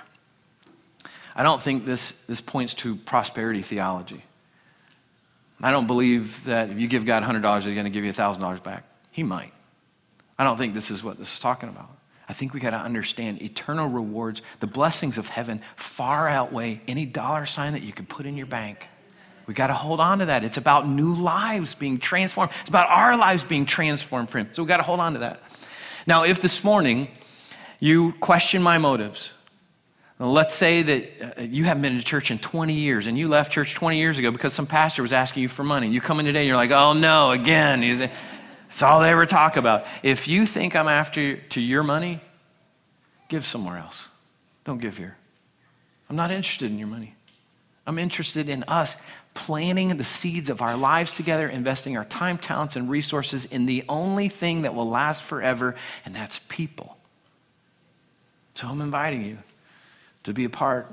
I 1.37 1.45
don't 1.45 1.63
think 1.63 1.85
this, 1.85 2.25
this 2.25 2.41
points 2.41 2.75
to 2.75 2.97
prosperity 2.97 3.63
theology. 3.63 4.25
I 5.61 5.71
don't 5.71 5.87
believe 5.87 6.45
that 6.45 6.71
if 6.71 6.79
you 6.79 6.87
give 6.87 7.05
God 7.05 7.23
$100, 7.23 7.63
he's 7.63 7.75
going 7.75 7.85
to 7.85 7.91
give 7.91 8.05
you 8.05 8.13
$1,000 8.13 8.63
back. 8.63 8.85
He 9.11 9.23
might. 9.23 9.53
I 10.39 10.45
don't 10.45 10.57
think 10.57 10.75
this 10.75 10.91
is 10.91 11.03
what 11.03 11.19
this 11.19 11.33
is 11.33 11.41
talking 11.41 11.69
about. 11.69 11.91
I 12.29 12.33
think 12.33 12.53
we 12.55 12.61
got 12.61 12.71
to 12.71 12.77
understand 12.77 13.43
eternal 13.43 13.89
rewards, 13.89 14.43
the 14.61 14.67
blessings 14.67 15.19
of 15.19 15.29
heaven 15.29 15.61
far 15.77 16.29
outweigh 16.29 16.81
any 16.87 17.07
dollar 17.07 17.47
sign 17.47 17.73
that 17.73 17.83
you 17.83 17.93
could 17.93 18.09
put 18.09 18.27
in 18.27 18.37
your 18.37 18.47
bank. 18.47 18.87
We 19.47 19.55
got 19.55 19.69
to 19.69 19.75
hold 19.75 19.99
on 19.99 20.19
to 20.19 20.27
that. 20.27 20.45
It's 20.45 20.59
about 20.59 20.87
new 20.87 21.15
lives 21.15 21.75
being 21.75 21.99
transformed. 21.99 22.53
It's 22.61 22.69
about 22.69 22.91
our 22.91 23.17
lives 23.17 23.43
being 23.43 23.65
transformed 23.65 24.31
for 24.31 24.39
Him. 24.39 24.49
So 24.53 24.63
we 24.63 24.69
got 24.69 24.77
to 24.77 24.83
hold 24.83 25.01
on 25.01 25.15
to 25.15 25.21
that. 25.21 25.43
Now, 26.07 26.25
if 26.25 26.43
this 26.43 26.63
morning 26.63 27.09
you 27.81 28.13
question 28.21 28.63
my 28.63 28.77
motives, 28.77 29.33
let's 30.19 30.55
say 30.55 30.83
that 30.83 31.39
uh, 31.39 31.43
you 31.43 31.65
haven't 31.65 31.83
been 31.83 31.97
to 31.97 32.03
church 32.03 32.31
in 32.31 32.39
20 32.39 32.73
years 32.73 33.07
and 33.07 33.17
you 33.17 33.29
left 33.29 33.53
church 33.53 33.75
20 33.75 33.99
years 33.99 34.19
ago 34.19 34.31
because 34.33 34.53
some 34.53 34.67
pastor 34.67 35.03
was 35.03 35.13
asking 35.13 35.43
you 35.45 35.49
for 35.49 35.63
money. 35.63 35.89
You 35.89 36.01
come 36.01 36.19
in 36.19 36.27
today 36.27 36.41
and 36.41 36.49
you're 36.49 36.57
like, 36.57 36.73
oh 36.73 36.93
no, 36.93 37.31
again. 37.31 37.83
It's 37.83 38.83
all 38.83 39.01
they 39.01 39.11
ever 39.11 39.27
talk 39.27 39.57
about. 39.57 39.87
If 40.03 40.27
you 40.27 40.45
think 40.45 40.75
I'm 40.75 40.89
after 40.89 41.37
to 41.37 41.61
your 41.61 41.83
money, 41.83 42.21
give 43.29 43.47
somewhere 43.47 43.79
else. 43.79 44.09
Don't 44.65 44.79
give 44.79 44.97
here. 44.97 45.17
I'm 46.11 46.17
not 46.17 46.31
interested 46.31 46.71
in 46.71 46.79
your 46.79 46.89
money. 46.89 47.15
I'm 47.87 47.99
interested 47.99 48.49
in 48.49 48.65
us 48.67 48.97
planting 49.35 49.97
the 49.97 50.05
seeds 50.05 50.51
of 50.51 50.61
our 50.61 50.77
lives 50.77 51.15
together, 51.15 51.49
investing 51.49 51.97
our 51.97 52.05
time, 52.05 52.39
talents, 52.39 52.77
and 52.77 52.91
resources 52.91 53.45
in 53.45 53.67
the 53.67 53.85
only 53.89 54.29
thing 54.29 54.63
that 54.63 54.75
will 54.75 54.89
last 54.89 55.23
forever, 55.23 55.77
and 56.05 56.15
that's 56.15 56.41
people. 56.49 56.97
So 58.55 58.67
I'm 58.67 58.81
inviting 58.81 59.25
you 59.25 59.39
to 60.25 60.33
be 60.33 60.45
a 60.45 60.51
part 60.51 60.93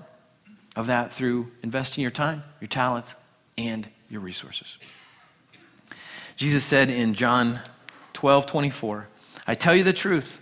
of 0.75 0.87
that 0.87 1.13
through 1.13 1.51
investing 1.63 2.01
your 2.01 2.11
time, 2.11 2.43
your 2.59 2.67
talents, 2.67 3.15
and 3.57 3.87
your 4.09 4.21
resources. 4.21 4.77
Jesus 6.35 6.63
said 6.63 6.89
in 6.89 7.13
John 7.13 7.59
12 8.13 8.45
24, 8.45 9.07
I 9.47 9.55
tell 9.55 9.75
you 9.75 9.83
the 9.83 9.93
truth, 9.93 10.41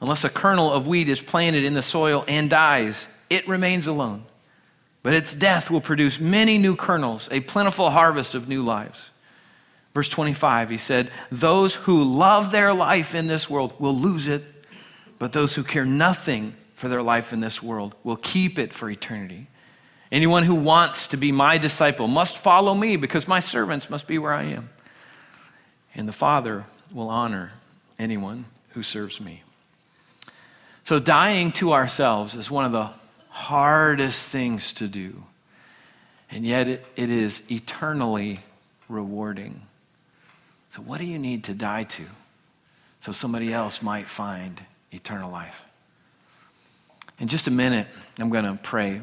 unless 0.00 0.24
a 0.24 0.30
kernel 0.30 0.72
of 0.72 0.86
wheat 0.86 1.08
is 1.08 1.20
planted 1.20 1.64
in 1.64 1.74
the 1.74 1.82
soil 1.82 2.24
and 2.26 2.50
dies, 2.50 3.06
it 3.28 3.46
remains 3.46 3.86
alone. 3.86 4.24
But 5.02 5.14
its 5.14 5.34
death 5.34 5.70
will 5.70 5.80
produce 5.80 6.20
many 6.20 6.58
new 6.58 6.76
kernels, 6.76 7.28
a 7.30 7.40
plentiful 7.40 7.90
harvest 7.90 8.34
of 8.34 8.48
new 8.48 8.62
lives. 8.62 9.10
Verse 9.94 10.08
25, 10.08 10.70
he 10.70 10.78
said, 10.78 11.10
Those 11.30 11.74
who 11.74 12.02
love 12.02 12.50
their 12.50 12.72
life 12.74 13.14
in 13.14 13.26
this 13.26 13.48
world 13.48 13.74
will 13.80 13.96
lose 13.96 14.28
it, 14.28 14.42
but 15.18 15.32
those 15.32 15.54
who 15.54 15.64
care 15.64 15.86
nothing 15.86 16.54
for 16.80 16.88
their 16.88 17.02
life 17.02 17.34
in 17.34 17.40
this 17.40 17.62
world 17.62 17.94
will 18.04 18.16
keep 18.16 18.58
it 18.58 18.72
for 18.72 18.88
eternity. 18.88 19.46
Anyone 20.10 20.44
who 20.44 20.54
wants 20.54 21.08
to 21.08 21.18
be 21.18 21.30
my 21.30 21.58
disciple 21.58 22.08
must 22.08 22.38
follow 22.38 22.74
me 22.74 22.96
because 22.96 23.28
my 23.28 23.38
servants 23.38 23.90
must 23.90 24.06
be 24.06 24.16
where 24.16 24.32
I 24.32 24.44
am. 24.44 24.70
And 25.94 26.08
the 26.08 26.12
Father 26.14 26.64
will 26.90 27.10
honor 27.10 27.52
anyone 27.98 28.46
who 28.70 28.82
serves 28.82 29.20
me. 29.20 29.42
So, 30.82 30.98
dying 30.98 31.52
to 31.52 31.74
ourselves 31.74 32.34
is 32.34 32.50
one 32.50 32.64
of 32.64 32.72
the 32.72 32.88
hardest 33.28 34.30
things 34.30 34.72
to 34.72 34.88
do, 34.88 35.24
and 36.30 36.46
yet 36.46 36.66
it, 36.66 36.86
it 36.96 37.10
is 37.10 37.42
eternally 37.52 38.40
rewarding. 38.88 39.60
So, 40.70 40.80
what 40.80 40.96
do 40.96 41.04
you 41.04 41.18
need 41.18 41.44
to 41.44 41.52
die 41.52 41.84
to 41.84 42.04
so 43.00 43.12
somebody 43.12 43.52
else 43.52 43.82
might 43.82 44.08
find 44.08 44.62
eternal 44.90 45.30
life? 45.30 45.62
In 47.20 47.28
just 47.28 47.46
a 47.46 47.50
minute, 47.50 47.86
I'm 48.18 48.30
going 48.30 48.46
to 48.46 48.58
pray. 48.60 49.02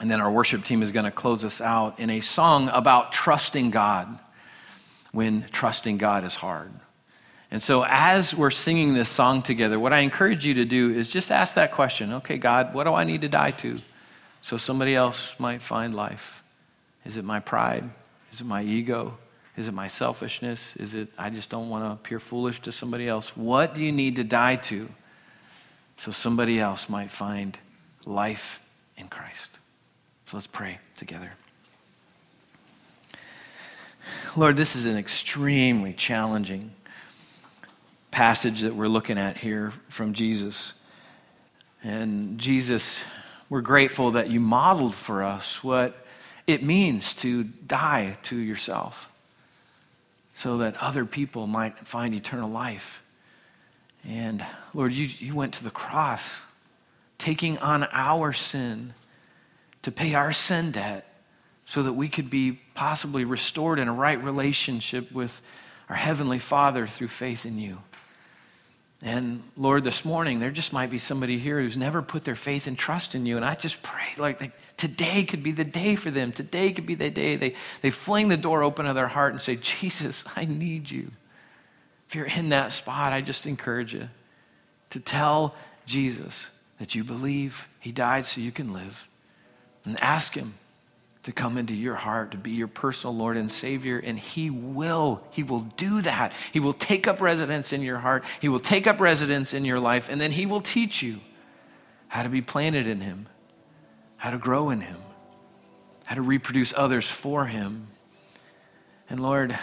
And 0.00 0.10
then 0.10 0.20
our 0.20 0.30
worship 0.30 0.64
team 0.64 0.82
is 0.82 0.90
going 0.90 1.04
to 1.04 1.10
close 1.12 1.44
us 1.44 1.60
out 1.60 2.00
in 2.00 2.08
a 2.08 2.20
song 2.20 2.70
about 2.72 3.12
trusting 3.12 3.70
God 3.70 4.18
when 5.12 5.44
trusting 5.52 5.98
God 5.98 6.24
is 6.24 6.34
hard. 6.34 6.72
And 7.50 7.62
so, 7.62 7.84
as 7.86 8.34
we're 8.34 8.50
singing 8.50 8.94
this 8.94 9.08
song 9.08 9.42
together, 9.42 9.78
what 9.78 9.92
I 9.92 10.00
encourage 10.00 10.44
you 10.44 10.54
to 10.54 10.64
do 10.64 10.90
is 10.90 11.10
just 11.10 11.30
ask 11.30 11.54
that 11.54 11.72
question 11.72 12.12
okay, 12.14 12.38
God, 12.38 12.74
what 12.74 12.84
do 12.84 12.94
I 12.94 13.04
need 13.04 13.22
to 13.22 13.28
die 13.28 13.52
to 13.52 13.78
so 14.42 14.56
somebody 14.56 14.94
else 14.94 15.34
might 15.38 15.62
find 15.62 15.94
life? 15.94 16.42
Is 17.04 17.16
it 17.16 17.24
my 17.24 17.40
pride? 17.40 17.88
Is 18.32 18.40
it 18.40 18.46
my 18.46 18.62
ego? 18.62 19.16
Is 19.56 19.66
it 19.66 19.72
my 19.72 19.86
selfishness? 19.86 20.76
Is 20.76 20.94
it 20.94 21.08
I 21.18 21.30
just 21.30 21.50
don't 21.50 21.68
want 21.68 21.84
to 21.84 21.90
appear 21.90 22.20
foolish 22.20 22.60
to 22.62 22.72
somebody 22.72 23.08
else? 23.08 23.36
What 23.36 23.74
do 23.74 23.82
you 23.82 23.92
need 23.92 24.16
to 24.16 24.24
die 24.24 24.56
to 24.56 24.88
so 25.98 26.10
somebody 26.10 26.58
else 26.58 26.88
might 26.88 27.10
find 27.10 27.58
life 28.06 28.60
in 28.96 29.08
Christ. 29.08 29.50
So 30.26 30.36
let's 30.36 30.46
pray 30.46 30.78
together. 30.96 31.32
Lord, 34.36 34.56
this 34.56 34.76
is 34.76 34.86
an 34.86 34.96
extremely 34.96 35.92
challenging 35.92 36.70
passage 38.10 38.62
that 38.62 38.74
we're 38.74 38.88
looking 38.88 39.18
at 39.18 39.36
here 39.36 39.72
from 39.88 40.12
Jesus. 40.12 40.72
And 41.82 42.38
Jesus, 42.38 43.02
we're 43.50 43.60
grateful 43.60 44.12
that 44.12 44.30
you 44.30 44.40
modeled 44.40 44.94
for 44.94 45.22
us 45.22 45.62
what 45.62 46.04
it 46.46 46.62
means 46.62 47.14
to 47.16 47.44
die 47.44 48.16
to 48.24 48.36
yourself 48.36 49.10
so 50.34 50.58
that 50.58 50.76
other 50.80 51.04
people 51.04 51.46
might 51.46 51.76
find 51.86 52.14
eternal 52.14 52.48
life. 52.48 53.02
And 54.08 54.44
Lord, 54.72 54.94
you, 54.94 55.06
you 55.18 55.34
went 55.34 55.54
to 55.54 55.64
the 55.64 55.70
cross, 55.70 56.40
taking 57.18 57.58
on 57.58 57.86
our 57.92 58.32
sin 58.32 58.94
to 59.82 59.92
pay 59.92 60.14
our 60.14 60.32
sin 60.32 60.70
debt 60.70 61.04
so 61.66 61.82
that 61.82 61.92
we 61.92 62.08
could 62.08 62.30
be 62.30 62.58
possibly 62.74 63.24
restored 63.24 63.78
in 63.78 63.86
a 63.86 63.92
right 63.92 64.22
relationship 64.22 65.12
with 65.12 65.42
our 65.90 65.96
Heavenly 65.96 66.38
Father 66.38 66.86
through 66.86 67.08
faith 67.08 67.44
in 67.44 67.58
you. 67.58 67.78
And 69.02 69.42
Lord, 69.56 69.84
this 69.84 70.04
morning, 70.04 70.40
there 70.40 70.50
just 70.50 70.72
might 70.72 70.90
be 70.90 70.98
somebody 70.98 71.38
here 71.38 71.60
who's 71.60 71.76
never 71.76 72.00
put 72.02 72.24
their 72.24 72.34
faith 72.34 72.66
and 72.66 72.76
trust 72.76 73.14
in 73.14 73.26
you. 73.26 73.36
And 73.36 73.44
I 73.44 73.54
just 73.54 73.82
pray, 73.82 74.08
like, 74.16 74.52
today 74.76 75.22
could 75.24 75.42
be 75.42 75.52
the 75.52 75.64
day 75.64 75.94
for 75.94 76.10
them. 76.10 76.32
Today 76.32 76.72
could 76.72 76.86
be 76.86 76.96
the 76.96 77.10
day 77.10 77.36
they, 77.36 77.54
they 77.82 77.90
fling 77.90 78.28
the 78.28 78.36
door 78.36 78.62
open 78.62 78.86
of 78.86 78.96
their 78.96 79.06
heart 79.06 79.34
and 79.34 79.42
say, 79.42 79.56
Jesus, 79.56 80.24
I 80.34 80.46
need 80.46 80.90
you. 80.90 81.12
If 82.08 82.14
you're 82.14 82.26
in 82.26 82.48
that 82.50 82.72
spot, 82.72 83.12
I 83.12 83.20
just 83.20 83.46
encourage 83.46 83.92
you 83.92 84.08
to 84.90 85.00
tell 85.00 85.54
Jesus 85.86 86.46
that 86.78 86.94
you 86.94 87.04
believe 87.04 87.68
he 87.80 87.92
died 87.92 88.26
so 88.26 88.40
you 88.40 88.52
can 88.52 88.72
live 88.72 89.06
and 89.84 90.00
ask 90.02 90.34
him 90.34 90.54
to 91.28 91.32
come 91.32 91.58
into 91.58 91.74
your 91.74 91.94
heart, 91.94 92.30
to 92.30 92.38
be 92.38 92.52
your 92.52 92.68
personal 92.68 93.14
Lord 93.14 93.36
and 93.36 93.52
Savior. 93.52 94.00
And 94.02 94.18
He 94.18 94.48
will. 94.48 95.22
He 95.30 95.42
will 95.42 95.60
do 95.76 96.00
that. 96.00 96.32
He 96.52 96.58
will 96.58 96.72
take 96.72 97.06
up 97.06 97.20
residence 97.20 97.70
in 97.70 97.82
your 97.82 97.98
heart. 97.98 98.24
He 98.40 98.48
will 98.48 98.60
take 98.60 98.86
up 98.86 98.98
residence 98.98 99.52
in 99.52 99.66
your 99.66 99.78
life. 99.78 100.08
And 100.08 100.18
then 100.18 100.30
He 100.30 100.46
will 100.46 100.62
teach 100.62 101.02
you 101.02 101.20
how 102.06 102.22
to 102.22 102.30
be 102.30 102.40
planted 102.40 102.86
in 102.86 103.02
Him, 103.02 103.26
how 104.16 104.30
to 104.30 104.38
grow 104.38 104.70
in 104.70 104.80
Him, 104.80 104.96
how 106.06 106.14
to 106.14 106.22
reproduce 106.22 106.72
others 106.74 107.06
for 107.06 107.44
Him. 107.44 107.88
And 109.10 109.20
Lord, 109.20 109.58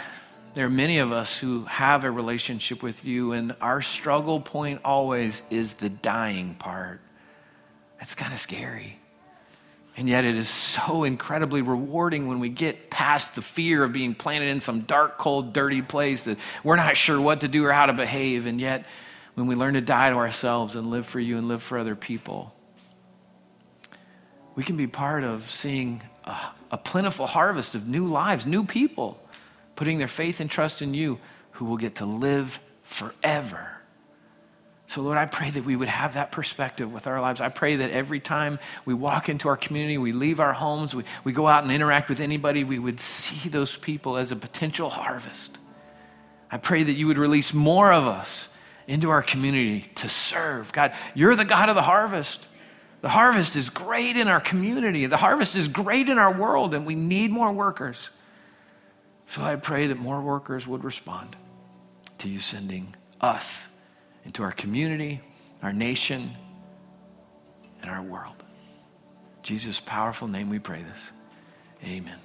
there 0.56 0.64
are 0.64 0.70
many 0.70 1.00
of 1.00 1.12
us 1.12 1.38
who 1.38 1.64
have 1.66 2.04
a 2.04 2.10
relationship 2.10 2.82
with 2.82 3.04
you, 3.04 3.32
and 3.32 3.54
our 3.60 3.82
struggle 3.82 4.40
point 4.40 4.80
always 4.86 5.42
is 5.50 5.74
the 5.74 5.90
dying 5.90 6.54
part. 6.54 7.02
That's 7.98 8.14
kind 8.14 8.32
of 8.32 8.38
scary. 8.38 8.98
And 9.98 10.08
yet, 10.08 10.24
it 10.24 10.34
is 10.34 10.48
so 10.48 11.04
incredibly 11.04 11.60
rewarding 11.60 12.26
when 12.26 12.40
we 12.40 12.48
get 12.48 12.88
past 12.88 13.34
the 13.34 13.42
fear 13.42 13.84
of 13.84 13.92
being 13.92 14.14
planted 14.14 14.48
in 14.48 14.62
some 14.62 14.80
dark, 14.80 15.18
cold, 15.18 15.52
dirty 15.52 15.82
place 15.82 16.22
that 16.22 16.38
we're 16.64 16.76
not 16.76 16.96
sure 16.96 17.20
what 17.20 17.42
to 17.42 17.48
do 17.48 17.66
or 17.66 17.72
how 17.72 17.84
to 17.84 17.92
behave. 17.92 18.46
And 18.46 18.58
yet, 18.58 18.86
when 19.34 19.48
we 19.48 19.56
learn 19.56 19.74
to 19.74 19.82
die 19.82 20.08
to 20.08 20.16
ourselves 20.16 20.74
and 20.74 20.86
live 20.86 21.04
for 21.04 21.20
you 21.20 21.36
and 21.36 21.48
live 21.48 21.62
for 21.62 21.76
other 21.76 21.94
people, 21.94 22.54
we 24.54 24.64
can 24.64 24.78
be 24.78 24.86
part 24.86 25.22
of 25.22 25.50
seeing 25.50 26.00
a, 26.24 26.34
a 26.70 26.78
plentiful 26.78 27.26
harvest 27.26 27.74
of 27.74 27.86
new 27.86 28.06
lives, 28.06 28.46
new 28.46 28.64
people 28.64 29.20
putting 29.76 29.98
their 29.98 30.08
faith 30.08 30.40
and 30.40 30.50
trust 30.50 30.82
in 30.82 30.94
you 30.94 31.18
who 31.52 31.64
will 31.64 31.76
get 31.76 31.96
to 31.96 32.06
live 32.06 32.60
forever 32.82 33.76
so, 34.88 35.02
Lord, 35.02 35.18
I 35.18 35.26
pray 35.26 35.50
that 35.50 35.64
we 35.64 35.74
would 35.74 35.88
have 35.88 36.14
that 36.14 36.30
perspective 36.30 36.92
with 36.92 37.08
our 37.08 37.20
lives. 37.20 37.40
I 37.40 37.48
pray 37.48 37.76
that 37.76 37.90
every 37.90 38.20
time 38.20 38.60
we 38.84 38.94
walk 38.94 39.28
into 39.28 39.48
our 39.48 39.56
community, 39.56 39.98
we 39.98 40.12
leave 40.12 40.38
our 40.38 40.52
homes, 40.52 40.94
we, 40.94 41.02
we 41.24 41.32
go 41.32 41.48
out 41.48 41.64
and 41.64 41.72
interact 41.72 42.08
with 42.08 42.20
anybody, 42.20 42.62
we 42.62 42.78
would 42.78 43.00
see 43.00 43.48
those 43.48 43.76
people 43.76 44.16
as 44.16 44.30
a 44.30 44.36
potential 44.36 44.88
harvest. 44.88 45.58
I 46.52 46.58
pray 46.58 46.84
that 46.84 46.92
you 46.92 47.08
would 47.08 47.18
release 47.18 47.52
more 47.52 47.92
of 47.92 48.06
us 48.06 48.48
into 48.86 49.10
our 49.10 49.22
community 49.22 49.90
to 49.96 50.08
serve. 50.08 50.72
God, 50.72 50.92
you're 51.14 51.34
the 51.34 51.44
God 51.44 51.68
of 51.68 51.74
the 51.74 51.82
harvest. 51.82 52.46
The 53.00 53.08
harvest 53.08 53.56
is 53.56 53.68
great 53.68 54.16
in 54.16 54.28
our 54.28 54.40
community, 54.40 55.06
the 55.06 55.16
harvest 55.16 55.56
is 55.56 55.68
great 55.68 56.08
in 56.08 56.18
our 56.18 56.32
world, 56.32 56.74
and 56.74 56.86
we 56.86 56.94
need 56.94 57.30
more 57.30 57.52
workers. 57.52 58.10
So 59.26 59.42
I 59.42 59.56
pray 59.56 59.88
that 59.88 59.98
more 59.98 60.20
workers 60.20 60.66
would 60.66 60.84
respond 60.84 61.36
to 62.18 62.28
you 62.28 62.38
sending 62.38 62.94
us 63.20 63.68
into 64.24 64.42
our 64.42 64.52
community, 64.52 65.20
our 65.62 65.72
nation, 65.72 66.30
and 67.82 67.90
our 67.90 68.02
world. 68.02 68.42
Jesus' 69.42 69.80
powerful 69.80 70.28
name 70.28 70.48
we 70.48 70.58
pray 70.58 70.82
this. 70.82 71.10
Amen. 71.84 72.18